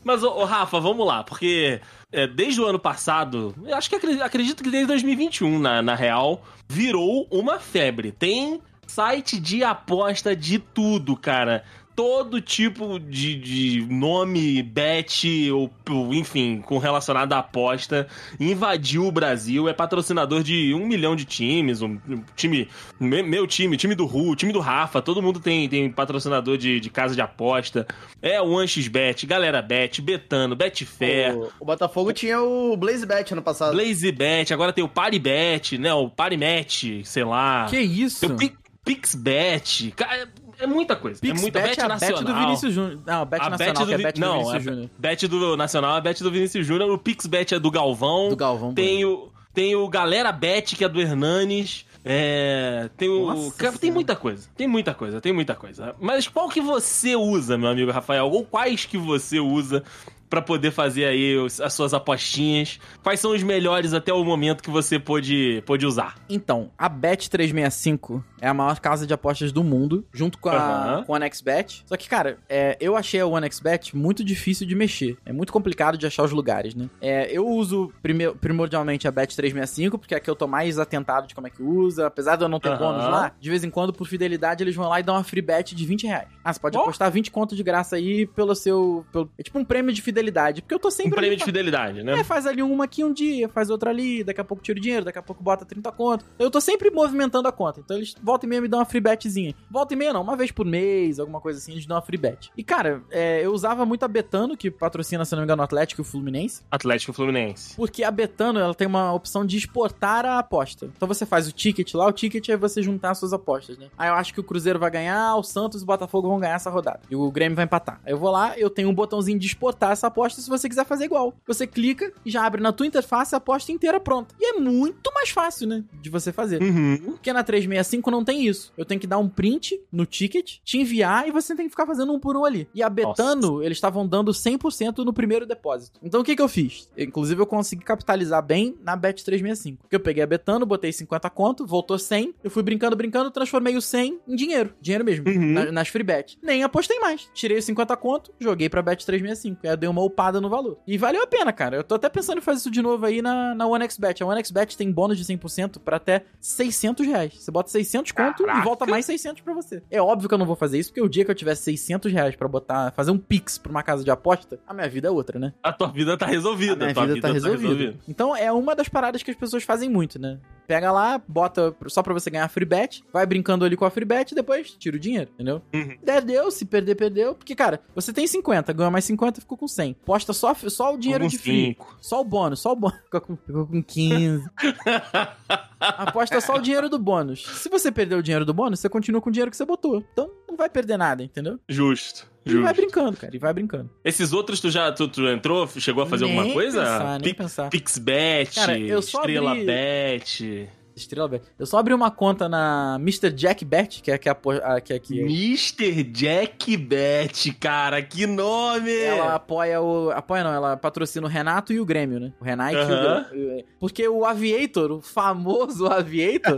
[0.04, 1.80] Mas, ô, ô, Rafa, vamos lá, porque
[2.12, 5.96] é, desde o ano passado, eu acho que acredito, acredito que desde 2021, na, na
[5.96, 8.12] real, virou uma febre.
[8.12, 11.64] Tem site de aposta de tudo, cara.
[11.96, 18.06] Todo tipo de, de nome, bet, ou, ou, enfim, com relacionado à aposta,
[18.38, 19.70] invadiu o Brasil.
[19.70, 21.82] É patrocinador de um milhão de times.
[21.82, 22.68] Um, um time,
[23.00, 26.82] me- meu time, time do Ru, time do Rafa, todo mundo tem, tem patrocinador de,
[26.82, 27.88] de casa de aposta.
[28.22, 31.34] É o 1xBet, Galera Bet, Betano, Betfair.
[31.38, 33.74] O, o Botafogo tinha o Blaze Bet ano passado.
[33.74, 35.94] BlazeBet, agora tem o Paribet, né?
[35.94, 37.68] O Parimatch, sei lá.
[37.70, 38.20] Que isso?
[38.36, 39.92] Tem o PixBet.
[39.96, 40.28] Cara, é,
[40.64, 41.20] é muita coisa.
[41.22, 42.24] é muita PixBet Bet é a bet nacional.
[42.24, 43.00] do Vinícius Júnior.
[43.06, 44.90] Não, bet a nacional, bet do, é a Vi- bet do não, Vinícius Júnior.
[44.98, 46.92] bet do Nacional é bet do Vinícius Júnior.
[46.92, 48.30] O PixBet é do Galvão.
[48.30, 48.74] Do Galvão.
[48.74, 51.86] Tem o, tem o Galera Bet, que é do Hernanes.
[52.08, 52.88] É.
[52.98, 53.26] Tem o.
[53.34, 54.48] Nossa Cara, tem muita coisa.
[54.56, 55.96] Tem muita coisa, tem muita coisa.
[56.00, 58.30] Mas qual que você usa, meu amigo Rafael?
[58.30, 59.84] Ou quais que você usa
[60.30, 62.80] pra poder fazer aí as suas apostinhas?
[63.04, 66.16] Quais são os melhores até o momento que você pôde, pôde usar?
[66.30, 71.04] Então, a Bet365 é a maior casa de apostas do mundo, junto com a, Aham.
[71.04, 71.84] com a OneXBet.
[71.86, 75.18] Só que, cara, é, eu achei a OneXBet muito difícil de mexer.
[75.26, 76.90] É muito complicado de achar os lugares, né?
[77.02, 81.36] É, eu uso prime- primordialmente a Bet365, porque é que eu tô mais atentado de
[81.36, 82.08] como é que usa.
[82.08, 82.78] Apesar de eu não ter Aham.
[82.78, 85.42] bônus lá, de vez em quando, por fidelidade, eles vão lá e dão uma free
[85.42, 86.28] bet de 20 reais.
[86.44, 86.82] Ah, você pode Ó.
[86.82, 89.06] apostar 20 conto de graça aí pelo seu...
[89.12, 90.15] pelo- é tipo um prêmio de fidelidade,
[90.62, 91.12] porque eu tô Um sempre...
[91.12, 92.20] prêmio ali de fidelidade, né?
[92.20, 94.82] é, faz ali uma aqui um dia, faz outra ali, daqui a pouco tira o
[94.82, 96.26] dinheiro, daqui a pouco bota 30 conto.
[96.38, 97.80] Eu tô sempre movimentando a conta.
[97.80, 99.54] Então eles volta e meia me dão uma free betzinha.
[99.70, 102.18] Volta e meia não, uma vez por mês, alguma coisa assim, eles dão uma free
[102.18, 102.52] bet.
[102.56, 105.66] E cara, é, eu usava muito a Betano, que patrocina, se não me engano, o
[105.66, 106.64] Atlético e o Fluminense.
[106.72, 107.76] Atlético Fluminense.
[107.76, 110.90] Porque a Betano, ela tem uma opção de exportar a aposta.
[110.96, 113.88] Então você faz o ticket lá, o ticket é você juntar as suas apostas, né?
[113.98, 116.56] Aí eu acho que o Cruzeiro vai ganhar, o Santos e o Botafogo vão ganhar
[116.56, 117.02] essa rodada.
[117.10, 118.00] E o Grêmio vai empatar.
[118.06, 120.86] Aí eu vou lá, eu tenho um botãozinho de exportar essa aposta se você quiser
[120.86, 121.34] fazer igual.
[121.48, 124.36] Você clica e já abre na tua interface a aposta inteira pronta.
[124.40, 125.84] E é muito mais fácil, né?
[126.02, 126.62] De você fazer.
[126.62, 126.98] Uhum.
[127.14, 128.72] Porque na 365 não tem isso.
[128.78, 131.86] Eu tenho que dar um print no ticket, te enviar e você tem que ficar
[131.86, 132.68] fazendo um por um ali.
[132.74, 136.00] E a Betano, eles estavam dando 100% no primeiro depósito.
[136.04, 136.90] Então o que que eu fiz?
[136.98, 139.78] Inclusive eu consegui capitalizar bem na Bet365.
[139.82, 143.76] Porque eu peguei a Betano, botei 50 conto, voltou 100, eu fui brincando, brincando, transformei
[143.76, 144.74] o 100 em dinheiro.
[144.82, 145.54] Dinheiro mesmo, Uhum.
[145.54, 146.38] na- nas free bet.
[146.42, 147.30] Nem apostei mais.
[147.34, 149.58] Tirei os 50 conto, joguei pra Bet365.
[149.64, 150.78] Aí eu dei uma upada no valor.
[150.86, 151.78] E valeu a pena, cara.
[151.78, 154.22] Eu tô até pensando em fazer isso de novo aí na, na OneXBet.
[154.24, 157.34] A OneXBet tem bônus de 100% pra até 600 reais.
[157.36, 158.64] Você bota 600 conto e Caraca.
[158.64, 159.82] volta mais 600 pra você.
[159.90, 162.12] É óbvio que eu não vou fazer isso, porque o dia que eu tiver 600
[162.12, 165.12] reais pra botar, fazer um pix pra uma casa de aposta, a minha vida é
[165.12, 165.54] outra, né?
[165.64, 166.74] A tua vida tá resolvida.
[166.74, 167.98] A minha tua vida, tá resolvida.
[168.08, 170.40] Então é uma das paradas que as pessoas fazem muito, né?
[170.68, 174.06] Pega lá, bota só pra você ganhar free bet, vai brincando ali com a free
[174.06, 175.62] bet e depois tira o dinheiro, entendeu?
[175.74, 175.96] Uhum.
[176.04, 177.36] Der, deu, se perder, perdeu.
[177.36, 179.85] Porque, cara, você tem 50, ganha mais 50 ficou com 100.
[179.94, 181.66] Posta só, só o dinheiro Com de free.
[181.68, 181.98] cinco.
[182.02, 182.98] Só o bônus, só o bônus.
[183.04, 184.46] Ficou com, ficou com 15.
[185.80, 187.46] Aposta só o dinheiro do bônus.
[187.46, 190.04] Se você perder o dinheiro do bônus, você continua com o dinheiro que você botou.
[190.12, 191.60] Então não vai perder nada, entendeu?
[191.68, 192.28] Justo.
[192.46, 192.76] E vai Justo.
[192.76, 193.36] brincando, cara.
[193.36, 193.90] E vai brincando.
[194.04, 196.80] Esses outros tu já tu, tu entrou, chegou a fazer alguma Nem coisa?
[196.82, 197.70] Pensar, nem Pi- pensar.
[197.70, 200.70] Pixbet, Cara, Estrela abri- Bet.
[200.96, 201.46] Estrela Bet.
[201.58, 203.32] Eu só abri uma conta na Mr.
[203.32, 206.04] Jack Bet, que é que é a, que é que Mr.
[206.04, 208.94] Jack Bet, cara, que nome!
[208.94, 212.34] ela apoia o apoia não, ela patrocina o Renato e o Grêmio, né?
[212.40, 213.66] O Renato e o Grêmio.
[213.80, 216.58] Porque o Aviator, o famoso Aviator,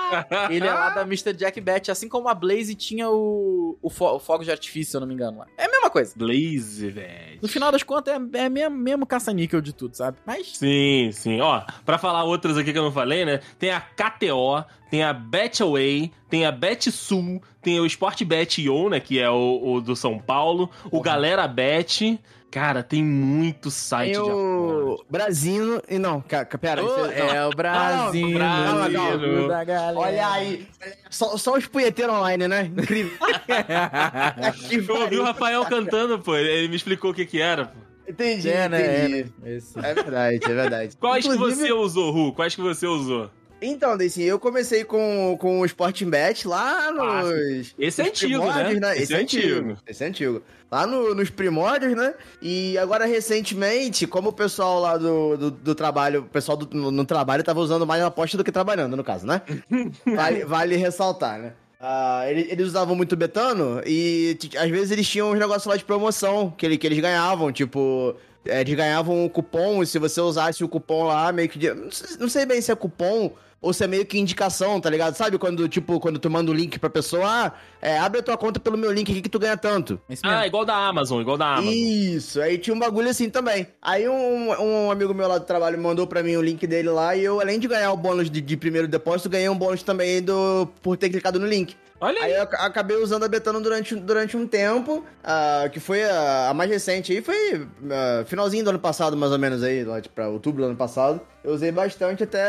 [0.50, 1.32] ele é lá da Mr.
[1.34, 4.96] Jack Bet, assim como a Blaze tinha o o, fo o fogo de artifício, se
[4.96, 5.46] eu não me engano lá.
[5.56, 6.14] É a mesma coisa.
[6.16, 7.38] Blaze Bet.
[7.42, 10.18] No final das contas é, é mesmo, mesmo caça-níquel de tudo, sabe?
[10.24, 11.40] Mas Sim, sim.
[11.40, 13.40] Ó, pra falar outras aqui que eu não falei, né?
[13.58, 19.00] Tem a KTO, tem a Betaway, tem a BetSul, tem o Sportbet.io, né?
[19.00, 22.18] Que é o, o do São Paulo, o Galera Bet.
[22.50, 25.02] Cara, tem muito site Tem de aposta.
[25.02, 26.80] o Brasino e não, pera.
[26.82, 27.04] Não.
[27.10, 29.48] é o Brasil, Brasil.
[29.48, 29.98] da galera.
[29.98, 30.64] Olha aí,
[31.10, 32.66] só, só os punheteiros online, né?
[32.66, 33.10] Incrível.
[34.68, 35.24] Que Eu ouvi o.
[35.24, 36.36] Rafael cantando, pô.
[36.36, 37.78] Ele me explicou o que que era, pô.
[38.08, 38.82] Entendi, É, né?
[38.82, 39.32] É, entendi.
[39.42, 39.56] né?
[39.56, 39.78] Esse.
[39.78, 40.96] É verdade, é verdade.
[40.96, 42.32] Quais que Inclusive- você usou, Ru?
[42.34, 43.30] Quais que você usou?
[43.62, 47.74] Então, Deicin, eu comecei com, com o Sporting Bet lá nos.
[47.78, 48.98] Esse é antigo, primórdios, né?
[48.98, 49.76] Esse, é antigo.
[49.86, 50.42] Esse é antigo.
[50.70, 52.12] Lá no- nos primórdios, né?
[52.42, 56.90] E agora, recentemente, como o pessoal lá do, do, do trabalho, o pessoal do, no,
[56.90, 59.40] no trabalho tava usando mais aposta do que trabalhando, no caso, né?
[60.14, 61.52] Vale, vale ressaltar, né?
[61.80, 65.84] Ah, ele- eles usavam muito betano e às vezes eles tinham uns negócios lá de
[65.84, 68.14] promoção que, ele- que eles ganhavam, tipo.
[68.46, 71.58] É, eles ganhavam um cupom e se você usasse o cupom lá, meio que.
[71.58, 71.74] de-
[72.18, 75.14] Não sei, bem se é cupom ou se é meio que indicação, tá ligado?
[75.14, 78.36] Sabe quando, tipo, quando tu manda o link pra pessoa, ah, é, abre a tua
[78.36, 79.98] conta pelo meu link aqui que tu ganha tanto.
[80.22, 81.72] Ah, igual da Amazon, igual da Amazon.
[81.72, 83.66] Isso, aí tinha um bagulho assim também.
[83.80, 87.16] Aí um, um amigo meu lá do trabalho mandou pra mim o link dele lá
[87.16, 90.20] e eu, além de ganhar o bônus de, de primeiro depósito, ganhei um bônus também
[90.22, 91.74] do, por ter clicado no link.
[92.04, 92.38] Olha Aí aí.
[92.38, 96.54] eu ac- acabei usando a Betano durante, durante um tempo, ah, que foi a, a
[96.54, 100.14] mais recente aí, foi ah, finalzinho do ano passado, mais ou menos aí, lá tipo,
[100.14, 101.20] pra outubro do ano passado.
[101.44, 102.42] Eu usei bastante até,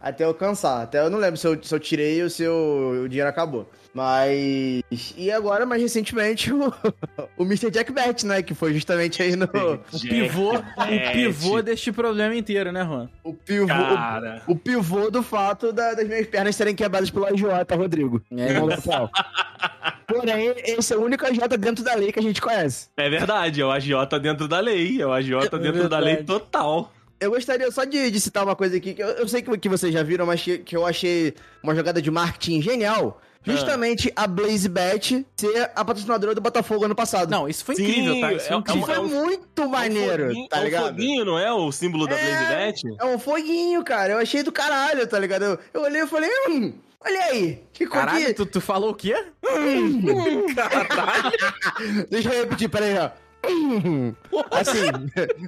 [0.00, 0.82] até eu cansar.
[0.82, 3.68] Até eu não lembro se eu, se eu tirei ou se eu- o dinheiro acabou.
[3.92, 4.82] Mas.
[5.16, 6.72] E agora, mais recentemente, o,
[7.36, 7.70] o Mr.
[7.74, 8.40] Jackbet, né?
[8.42, 9.44] Que foi justamente aí no.
[9.46, 13.08] O pivô, o pivô deste problema inteiro, né, Juan?
[13.24, 13.66] O pivô.
[13.66, 14.42] Cara.
[14.46, 17.42] O, o pivô do fato da- das minhas pernas serem quebradas pelo AJ,
[17.76, 18.22] Rodrigo.
[18.30, 19.10] É Rafael.
[20.06, 22.88] Porém, esse é o único AJ dentro da lei que a gente conhece.
[22.96, 25.00] É verdade, é o agiota dentro da lei.
[25.00, 26.92] É o agiota É dentro da lei total.
[27.22, 29.68] Eu gostaria só de, de citar uma coisa aqui, que eu, eu sei que, que
[29.68, 33.20] vocês já viram, mas que, que eu achei uma jogada de marketing genial.
[33.44, 37.28] Justamente a BlazeBet ser a patrocinadora do Botafogo ano passado.
[37.28, 38.32] Não, isso foi Sim, incrível, tá?
[38.34, 38.86] Isso foi é- que incrível.
[38.86, 40.84] foi é um- muito maneiro, É um foguinho- tá é um ligado?
[40.86, 41.52] foguinho, não é?
[41.52, 42.24] O símbolo da É.
[42.24, 42.82] BlazeBet?
[43.00, 44.12] É um foguinho, cara.
[44.12, 45.42] Eu achei do caralho, tá ligado?
[45.44, 46.72] Eu, eu olhei e falei, hum,
[47.04, 47.60] olha aí.
[47.72, 48.34] Ficou Caralho, aqui.
[48.34, 49.12] tu, tu falou o quê?
[52.10, 53.10] Deixa eu repetir, peraí, ó.
[54.50, 54.86] Assim,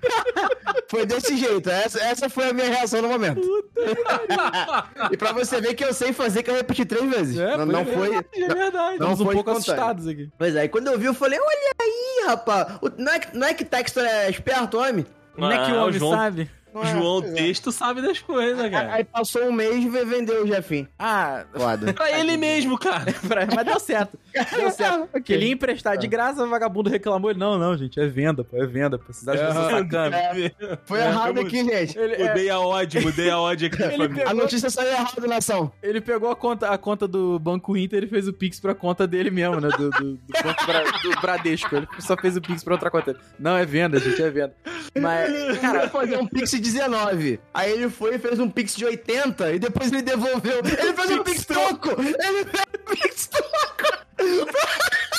[0.89, 1.71] foi desse jeito.
[1.71, 3.41] Essa, essa foi a minha reação no momento.
[5.13, 7.37] e pra você ver que eu sei fazer, que eu repeti três vezes.
[7.37, 8.17] não, não foi.
[8.17, 8.23] É
[8.55, 8.99] verdade.
[8.99, 9.59] Não Estamos um foi pouco espontâneo.
[9.59, 10.31] assustados aqui.
[10.39, 12.79] Pois é, e quando eu vi, eu falei: olha aí, rapaz.
[12.83, 15.07] O- não, é, que- não é que Textor é esperto, homem?
[15.35, 16.51] Como é que o Ah, homem João, sabe?
[16.83, 16.87] É?
[16.93, 17.33] João é.
[17.33, 18.95] Texto sabe das coisas, cara.
[18.95, 20.89] aí passou um mês e vendeu o Jefim.
[20.99, 21.93] Ah, Foda.
[21.93, 23.05] Pra ele mesmo, cara.
[23.55, 24.19] mas deu certo.
[24.57, 25.09] Deu certo.
[25.15, 25.23] Ok.
[25.23, 27.31] Que ele ia emprestar de graça, o vagabundo reclamou.
[27.31, 28.99] Ele, não, não, gente, é venda, pô, é venda.
[28.99, 30.17] Pô, vocês acham que eu sou sacana?
[30.85, 31.99] Foi É, errado aqui, gente.
[31.99, 33.77] Ele, é, Mudei a odd, mudei a odd aqui.
[33.77, 35.71] Pegou- A notícia saiu errada, nação.
[35.83, 39.07] ele pegou a conta, a conta do Banco Inter e fez o Pix pra conta
[39.07, 39.69] dele mesmo, né?
[39.69, 41.77] Do, do, do Banco Bra- do Bradesco.
[41.77, 43.17] Ele só fez o Pix pra outra conta.
[43.39, 44.55] Não, é venda, gente, é venda.
[45.01, 47.41] Mas, Cara, fazer um Pix de 19.
[47.53, 50.59] Aí ele foi e fez um Pix de 80 e depois ele devolveu.
[50.59, 51.91] Ele fez um Pix troco!
[52.01, 54.05] Ele fez um Pix troco!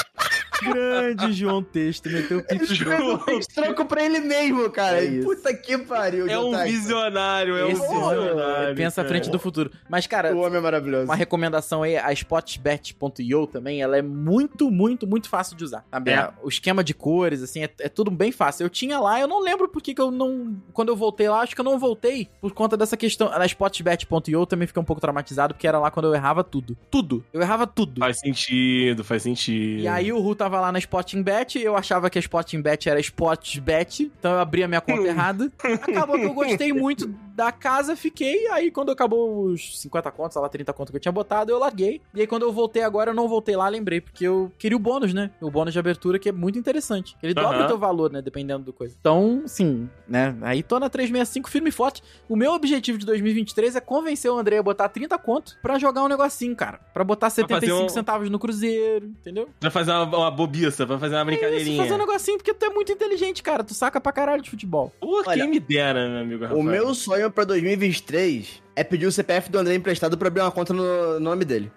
[0.63, 4.97] grande João Texto meteu o fez um Pix troco pra ele mesmo, cara.
[5.01, 5.27] É isso.
[5.27, 8.37] Puta que pariu, É um visionário, é um Esse visionário.
[8.63, 9.71] homem pensa à frente do futuro.
[9.89, 11.05] Mas, cara, O homem é maravilhoso.
[11.05, 15.85] uma recomendação aí, a spotbet.io também, ela é muito, muito, muito fácil de usar.
[15.91, 16.11] Sabe?
[16.11, 16.29] É.
[16.43, 18.63] O esquema de cores, assim, é, é tudo bem fácil.
[18.65, 20.55] Eu tinha lá, eu não lembro por que eu não...
[20.73, 23.29] Quando eu voltei lá, acho que eu não voltei por conta dessa questão.
[23.29, 26.77] Na spotbet.io também fiquei um pouco traumatizado, porque era lá quando eu errava tudo.
[26.89, 27.23] Tudo.
[27.33, 27.99] Eu errava tudo.
[27.99, 29.81] Faz sentido, faz sentido.
[29.81, 32.87] E aí o Ru tava lá na Sporting Bet, eu achava que a Sporting Bet
[32.87, 35.51] era Sportsbet, então eu abri a minha conta errada.
[35.81, 40.41] Acabou que eu gostei muito da casa, fiquei, aí quando acabou os 50 contos, sei
[40.41, 42.01] lá, 30 contos que eu tinha botado, eu larguei.
[42.13, 44.79] E aí quando eu voltei agora, eu não voltei lá, lembrei, porque eu queria o
[44.79, 45.31] bônus, né?
[45.41, 47.15] O bônus de abertura, que é muito interessante.
[47.21, 47.65] Ele dobra Aham.
[47.65, 48.21] o teu valor, né?
[48.21, 48.95] Dependendo do coisa.
[48.99, 50.35] Então, sim, né?
[50.41, 52.01] Aí tô na 365 firme e forte.
[52.29, 56.03] O meu objetivo de 2023 é convencer o André a botar 30 conto pra jogar
[56.03, 56.79] um negocinho, cara.
[56.93, 59.49] Pra botar fazer 75 um- centavos no Cruzeiro, entendeu?
[59.59, 61.81] Pra fazer uma, uma bobiça, pra fazer uma Isso, brincadeirinha.
[61.83, 63.63] fazer um negocinho, porque tu é muito inteligente, cara.
[63.63, 64.91] Tu saca pra caralho de futebol.
[64.99, 66.59] Pô, Olha, quem me dera, meu amigo Rafael.
[66.59, 70.51] O meu sonho pra 2023 é pedir o CPF do André emprestado pra abrir uma
[70.51, 71.71] conta no nome dele.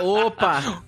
[0.00, 0.82] Opa!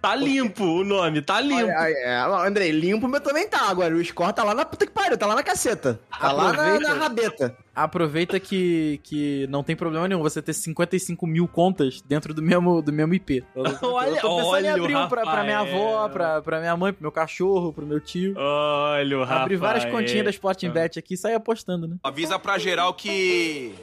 [0.00, 1.66] Tá limpo o nome, tá limpo.
[1.66, 3.68] Olha, é, Andrei, limpo o meu também tá.
[3.68, 6.00] Agora, o score tá lá na puta que pariu, tá lá na caceta.
[6.18, 6.94] Tá lá na, Aproveita.
[6.94, 7.56] na rabeta.
[7.74, 12.80] Aproveita que, que não tem problema nenhum você ter 55 mil contas dentro do mesmo,
[12.82, 13.44] do mesmo IP.
[13.54, 16.42] Eu, eu Olha- tô pensando em olha o abrir um pra, pra minha avó, pra,
[16.42, 18.34] pra minha mãe, pro meu cachorro, pro meu tio.
[18.36, 19.22] Olha o.
[19.22, 21.96] Abrir várias continhas da Sporting Bet aqui e sair apostando, né?
[22.02, 23.74] Avisa pra geral que.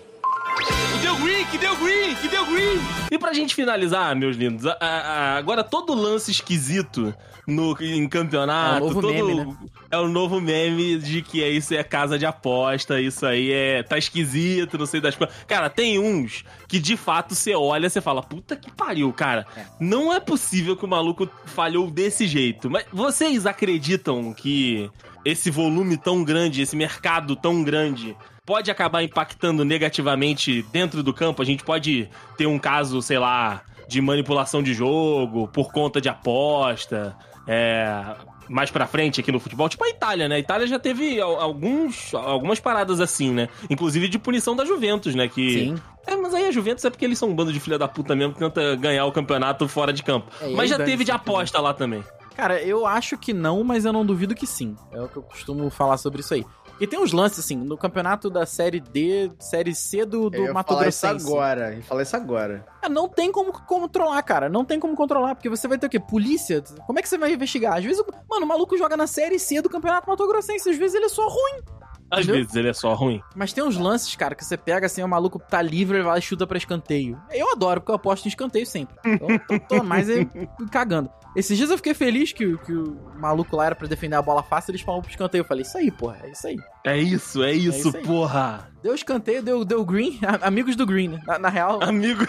[0.55, 2.79] Que deu green, que deu green, que deu green!
[3.11, 7.13] E pra gente finalizar, meus lindos, a- a- a- agora todo lance esquisito
[7.47, 9.57] no, em campeonato, É o novo todo, meme, né?
[9.91, 13.83] é o novo meme de que é isso é casa de aposta, isso aí é
[13.83, 15.35] tá esquisito, não sei das coisas.
[15.47, 19.45] Cara, tem uns que de fato você olha, você fala, puta que pariu, cara.
[19.79, 22.69] Não é possível que o maluco falhou desse jeito.
[22.69, 24.89] Mas vocês acreditam que
[25.23, 28.15] esse volume tão grande, esse mercado tão grande
[28.47, 31.41] pode acabar impactando negativamente dentro do campo?
[31.41, 36.07] A gente pode ter um caso, sei lá, de manipulação de jogo, por conta de
[36.09, 38.15] aposta, é,
[38.49, 40.35] mais pra frente aqui no futebol, tipo a Itália, né?
[40.35, 43.49] A Itália já teve al- alguns, algumas paradas assim, né?
[43.69, 45.27] Inclusive de punição da Juventus, né?
[45.27, 45.75] Que Sim.
[46.07, 48.15] é, mas aí a Juventus é porque eles são um bando de filha da puta
[48.15, 50.31] mesmo que tenta ganhar o campeonato fora de campo.
[50.41, 51.15] É, mas já teve de também.
[51.33, 52.01] aposta lá também.
[52.35, 54.75] Cara, eu acho que não, mas eu não duvido que sim.
[54.91, 56.45] É o que eu costumo falar sobre isso aí.
[56.79, 60.73] E tem uns lances, assim, no campeonato da Série D, Série C do, do Mato
[60.73, 61.81] falar isso agora.
[61.83, 62.65] Falar isso agora.
[62.81, 64.47] É, não tem como controlar, cara.
[64.47, 65.99] Não tem como controlar, porque você vai ter o quê?
[65.99, 66.63] Polícia?
[66.85, 67.77] Como é que você vai investigar?
[67.77, 70.69] Às vezes, mano, o maluco joga na Série C do Campeonato Mato Grossense.
[70.69, 71.61] Às vezes ele é só ruim.
[72.09, 72.35] Às Entendeu?
[72.35, 73.21] vezes ele é só ruim.
[73.35, 76.13] Mas tem uns lances, cara, que você pega assim, o maluco tá livre, ele vai
[76.13, 77.19] lá e chuta pra escanteio.
[77.31, 78.95] Eu adoro, porque eu aposto em escanteio sempre.
[79.05, 80.25] Então, tô, tô mais aí
[80.71, 81.09] cagando.
[81.35, 84.21] Esses dias eu fiquei feliz que, o- que o maluco lá era pra defender a
[84.21, 85.41] bola fácil, eles falaram pro escanteio.
[85.41, 86.55] Eu falei, isso aí, porra, é isso aí.
[86.85, 88.03] É isso, é isso, isso aí.
[88.03, 88.71] porra.
[88.81, 91.19] Deu escanteio, deu, deu green, amigos do green, né?
[91.27, 92.25] Na, na real, Amigo,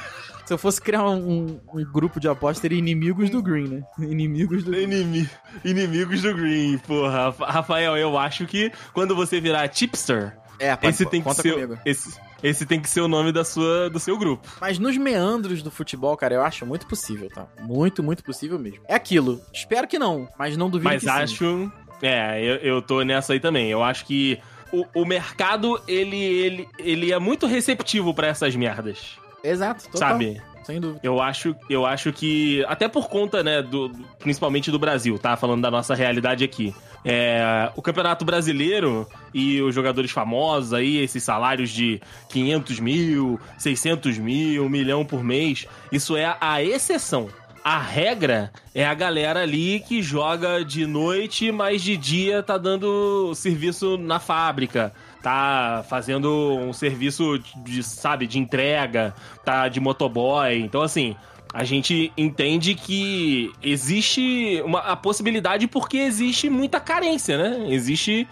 [0.48, 3.82] se eu fosse criar um, um- grupo de aposta, teria inimigos do green, né?
[4.00, 4.84] Inimigos do green.
[4.84, 5.30] inimi-
[5.64, 7.26] inimigos do Green, porra.
[7.26, 11.52] Rafa- Rafael, eu acho que quando você virar tipster, É, pode, esse tem que ser
[11.54, 11.78] comigo.
[11.84, 14.48] esse, esse tem que ser o nome da sua do seu grupo.
[14.60, 17.46] Mas nos meandros do futebol, cara, eu acho muito possível, tá?
[17.60, 18.80] Muito, muito possível mesmo.
[18.88, 19.40] É aquilo.
[19.52, 21.14] Espero que não, mas não duvido Mas que sim.
[21.22, 21.72] acho,
[22.02, 23.70] é, eu, eu tô nessa aí também.
[23.70, 24.38] Eu acho que
[24.72, 30.10] o, o mercado ele, ele ele é muito receptivo pra essas merdas, Exato, total.
[30.10, 30.42] sabe?
[30.64, 31.00] Sem dúvida.
[31.02, 35.34] Eu acho, eu acho que, até por conta, né, do, principalmente do Brasil, tá?
[35.34, 36.74] Falando da nossa realidade aqui.
[37.02, 44.18] É, o Campeonato Brasileiro e os jogadores famosos aí, esses salários de 500 mil, 600
[44.18, 47.28] mil, um milhão por mês, isso é a exceção.
[47.64, 53.34] A regra é a galera ali que joga de noite, mas de dia tá dando
[53.34, 54.92] serviço na fábrica,
[55.22, 59.14] tá fazendo um serviço de, sabe, de entrega,
[59.44, 60.58] tá de motoboy.
[60.60, 61.16] Então, assim,
[61.52, 67.66] a gente entende que existe uma, a possibilidade porque existe muita carência, né?
[67.72, 68.28] Existe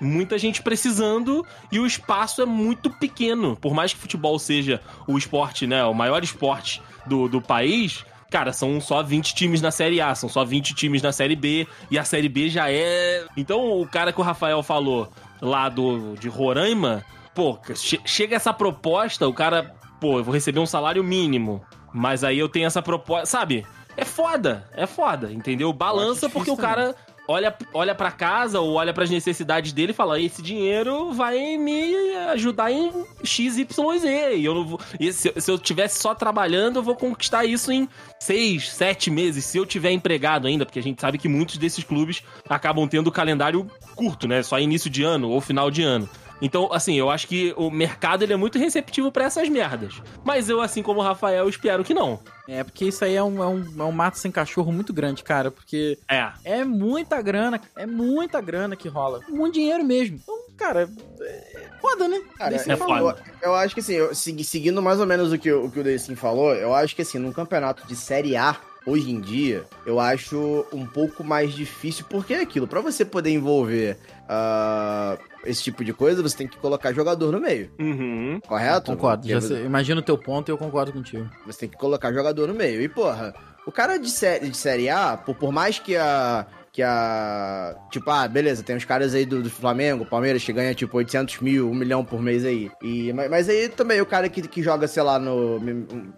[0.00, 3.56] muita gente precisando e o espaço é muito pequeno.
[3.56, 8.52] Por mais que futebol seja o esporte, né, o maior esporte do, do país, cara,
[8.52, 11.98] são só 20 times na Série A, são só 20 times na Série B e
[11.98, 13.24] a Série B já é...
[13.36, 15.10] Então o cara que o Rafael falou
[15.40, 20.58] lá do de Roraima, pô, che- chega essa proposta, o cara, pô, eu vou receber
[20.60, 21.62] um salário mínimo,
[21.92, 23.66] mas aí eu tenho essa proposta, sabe?
[23.96, 25.72] É foda, é foda, entendeu?
[25.72, 26.94] Balança difícil porque o cara
[27.28, 31.94] olha, olha para casa ou olha pras necessidades dele e fala: esse dinheiro vai me
[32.32, 32.90] ajudar em
[33.22, 34.36] X, Y, Z.
[34.36, 34.80] E eu não vou.
[34.98, 37.88] e se, se eu tivesse só trabalhando, eu vou conquistar isso em
[38.20, 41.84] seis, sete meses, se eu tiver empregado ainda, porque a gente sabe que muitos desses
[41.84, 44.42] clubes acabam tendo calendário curto, né?
[44.42, 46.08] Só início de ano ou final de ano.
[46.40, 49.94] Então, assim, eu acho que o mercado ele é muito receptivo pra essas merdas.
[50.24, 52.20] Mas eu, assim como o Rafael, espero que não.
[52.48, 55.24] É, porque isso aí é um, é, um, é um mato sem cachorro muito grande,
[55.24, 55.50] cara.
[55.50, 56.28] Porque É.
[56.44, 59.20] é muita grana, é muita grana que rola.
[59.28, 60.20] Muito dinheiro mesmo.
[60.22, 60.88] Então, cara,
[61.22, 62.20] é foda, né?
[62.36, 63.16] Cara, é foda.
[63.40, 65.70] Eu, eu acho que assim, eu, segui- seguindo mais ou menos o que, o- o
[65.70, 68.56] que o Deicin falou, eu acho que assim, num campeonato de Série A,
[68.86, 73.30] hoje em dia, eu acho um pouco mais difícil, porque é aquilo, pra você poder
[73.30, 73.96] envolver
[74.28, 78.40] ah, esse tipo de coisa, você tem que colocar jogador no meio, Uhum.
[78.46, 78.92] correto?
[78.92, 79.26] Concordo.
[79.28, 81.28] Já Porque sei- imagino o teu ponto e eu concordo contigo.
[81.46, 82.80] Você tem que colocar jogador no meio.
[82.82, 83.34] E, porra,
[83.66, 86.46] o cara de série, de série A, por, por mais que a.
[86.76, 87.74] Que a.
[87.90, 91.40] Tipo, ah, beleza, tem uns caras aí do, do Flamengo, Palmeiras, que ganha tipo 800
[91.40, 92.70] mil, 1 milhão por mês aí.
[92.82, 95.58] E, mas, mas aí também o cara que, que joga, sei lá, no.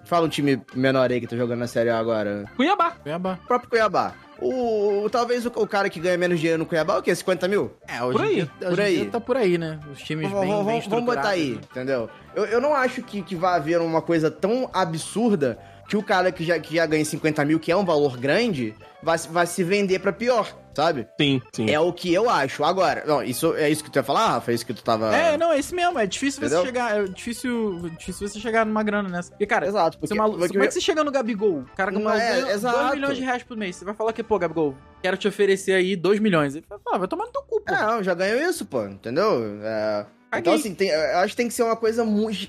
[0.05, 2.45] Fala um time menor aí que tá jogando na série A agora.
[2.57, 2.91] Cuiabá.
[3.01, 3.39] Cuiabá.
[3.45, 4.15] O próprio Cuiabá.
[4.41, 7.15] O, o- talvez o, o cara que ganha menos dinheiro no Cuiabá, é o quê?
[7.15, 7.73] 50 mil?
[7.87, 8.97] É, hoje Por aí, dia, por aí.
[8.97, 9.79] dia tá por aí, né?
[9.93, 11.71] Os times Vamos, bem, vamos- bem vamos botar aí, estruturados.
[11.71, 12.11] entendeu?
[12.35, 15.57] Eu, eu não acho que, que vai haver uma coisa tão absurda
[15.89, 18.75] que o cara que já, que já ganha 50 mil, que é um valor grande,
[19.03, 21.09] vai, se- vai se vender pra pior, sabe?
[21.19, 21.71] Sim, sim.
[21.71, 22.63] É o que eu acho.
[22.63, 24.51] Agora, não, isso é isso que tu ia falar, Rafa?
[24.53, 25.17] É isso que tu tava.
[25.17, 25.99] É, não, é isso mesmo.
[25.99, 26.61] É difícil Entendeu?
[26.61, 26.95] você chegar.
[26.99, 29.31] É difícil, difícil você chegar numa grana nessa.
[29.31, 31.61] Porque, cara, Exato, você porque, é malu- porque como é que você chega no Gabigol?
[31.61, 32.95] O cara Não ganha é, 2 exato.
[32.95, 33.77] milhões de reais por mês.
[33.77, 36.55] Você vai falar que, pô, Gabigol, quero te oferecer aí 2 milhões.
[36.55, 37.75] Ele vai falar, vai tomar no teu cu, pô.
[37.75, 39.59] É, não, já ganhou isso, pô, entendeu?
[39.63, 40.05] É.
[40.37, 42.05] Então, assim, tem- eu acho que tem que ser uma coisa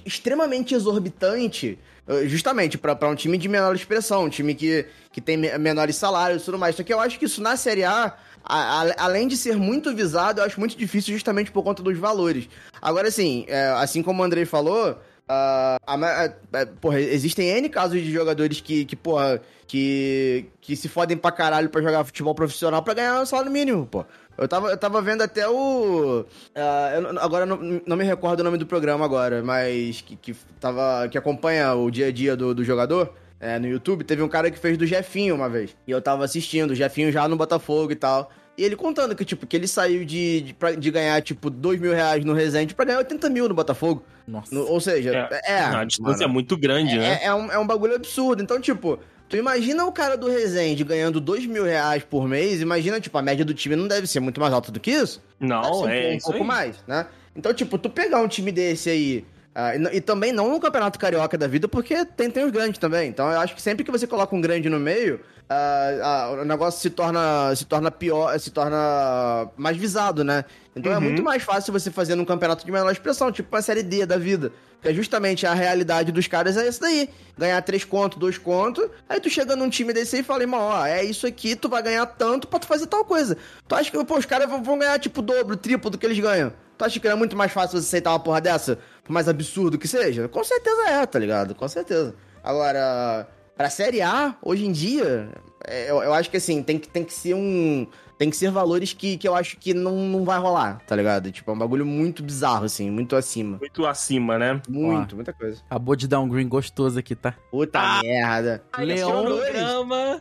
[0.05, 1.79] extremamente exorbitante,
[2.25, 5.95] justamente pra pra um time de menor expressão, um time que, que tem me- menores
[5.95, 6.75] salários e tudo mais.
[6.75, 9.93] Só que eu acho que isso na Série A, a- a- além de ser muito
[9.95, 12.47] visado, eu acho muito difícil justamente por conta dos valores.
[12.81, 14.97] Agora, assim, é, assim como o Andrei falou.
[15.31, 20.47] ah, a ma- é, é, porra, existem N casos de jogadores que, que porra, que,
[20.59, 24.03] que se fodem pra caralho pra jogar futebol profissional pra ganhar um salário mínimo, pô.
[24.39, 26.25] Eu tava, eu tava vendo até o.
[26.55, 30.15] ah, eu não- agora não, não me recordo o nome do programa agora, mas que,
[30.15, 33.13] que, tava, que acompanha o dia a dia do, do jogador.
[33.41, 35.75] é, no YouTube, teve um cara que fez do Jefinho uma vez.
[35.87, 38.29] E eu tava assistindo, o Jefinho já no Botafogo e tal.
[38.57, 41.79] E ele contando que, tipo, que ele saiu de, de, pra- de ganhar, tipo, 2
[41.79, 44.03] mil reais no Resende pra ganhar 80 mil no Botafogo.
[44.27, 44.53] Nossa.
[44.53, 45.59] No- ou seja, é.
[45.61, 47.19] a distância é mano, muito grande, né?
[47.21, 48.43] é, é um, é um bagulho absurdo.
[48.43, 48.99] Então, tipo,
[49.29, 53.21] tu imagina o cara do Resende ganhando 2 mil reais por mês, imagina, tipo, a
[53.21, 55.21] média do time não deve ser muito mais alta do que isso.
[55.39, 56.47] Não, um, é um isso pouco aí.
[56.47, 57.05] mais, né?
[57.35, 59.25] Então, tipo, tu pegar um time desse aí.
[59.55, 62.79] ah, e, e também não no Campeonato Carioca da vida, porque tem, tem os grandes
[62.79, 63.07] também.
[63.09, 65.19] Então eu acho que sempre que você coloca um grande no meio,
[65.49, 70.45] ah, ah, o negócio se torna, se torna pior, se torna mais visado, né?
[70.75, 71.01] Então é Uhum.
[71.01, 74.17] muito mais fácil você fazer num campeonato de menor expressão, tipo uma série D da
[74.17, 74.51] vida.
[74.81, 77.09] Que é justamente a realidade dos caras é isso daí.
[77.37, 78.87] Ganhar três contos, dois contos.
[79.09, 81.67] Aí tu chega num time desse aí e fala, irmão, ó, é isso aqui, tu
[81.67, 83.35] vai ganhar tanto pra tu fazer tal coisa.
[83.67, 86.17] Tu acha que, pô, os caras vão- ganhar, tipo, o dobro, triplo do que eles
[86.19, 86.53] ganham?
[86.77, 88.79] Tu acha que é muito mais fácil você aceitar uma porra dessa?
[89.03, 90.29] Por mais absurdo que seja?
[90.29, 91.53] Com certeza é, tá ligado?
[91.55, 92.15] Com certeza.
[92.41, 93.27] Agora,
[93.59, 95.31] pra Série A, hoje em dia,
[95.67, 97.85] é, eu, eu acho que assim, tem que, tem que ser um.
[98.17, 101.31] Tem que ser valores que, que eu acho que não, não vai rolar, tá ligado?
[101.31, 103.57] Tipo, é um bagulho muito bizarro, assim, muito acima.
[103.57, 104.61] Muito acima, né?
[104.67, 105.61] Muito, muita coisa.
[105.69, 107.33] Acabou de dar um green gostoso aqui, tá?
[107.49, 108.01] Puta Ah.
[108.03, 108.61] merda.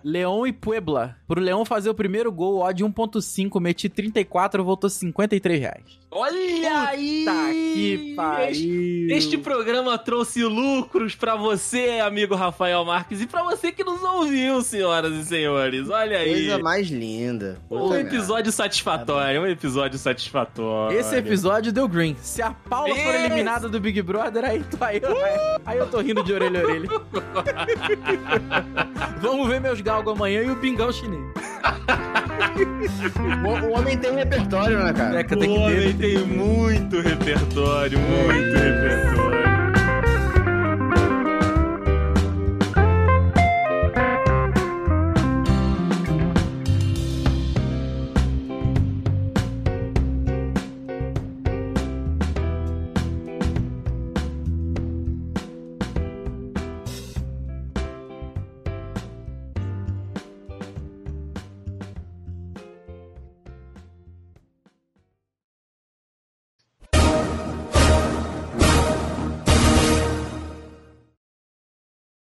[0.04, 1.16] Leão- e Puebla.
[1.26, 5.98] Pro Leão fazer o primeiro gol, odd 1.5, meti 34, voltou 53 reais.
[6.10, 7.22] Olha aí!
[7.26, 9.06] Tá que Este, pariu.
[9.10, 14.62] este programa trouxe lucros pra você, amigo Rafael Marques, e pra você que nos ouviu,
[14.62, 15.86] senhoras e senhores.
[15.90, 16.46] Olha aí.
[16.46, 17.58] Coisa mais linda.
[17.70, 20.98] Um Puta episódio satisfatório, um episódio satisfatório.
[20.98, 22.16] Esse episódio deu green.
[22.22, 25.86] Se a Paula for Esse- eliminada do Big Brother, aí, tu- aí, aí, aí eu
[25.88, 26.88] tô rindo de orelha a orelha.
[29.20, 31.20] Vamos ver meus galgos amanhã e o pingão chinês.
[33.66, 35.20] O, homem tem um repertório, né, cara?
[35.20, 35.97] É que tem que ter.
[35.98, 39.57] Tem muito repertório, muito repertório.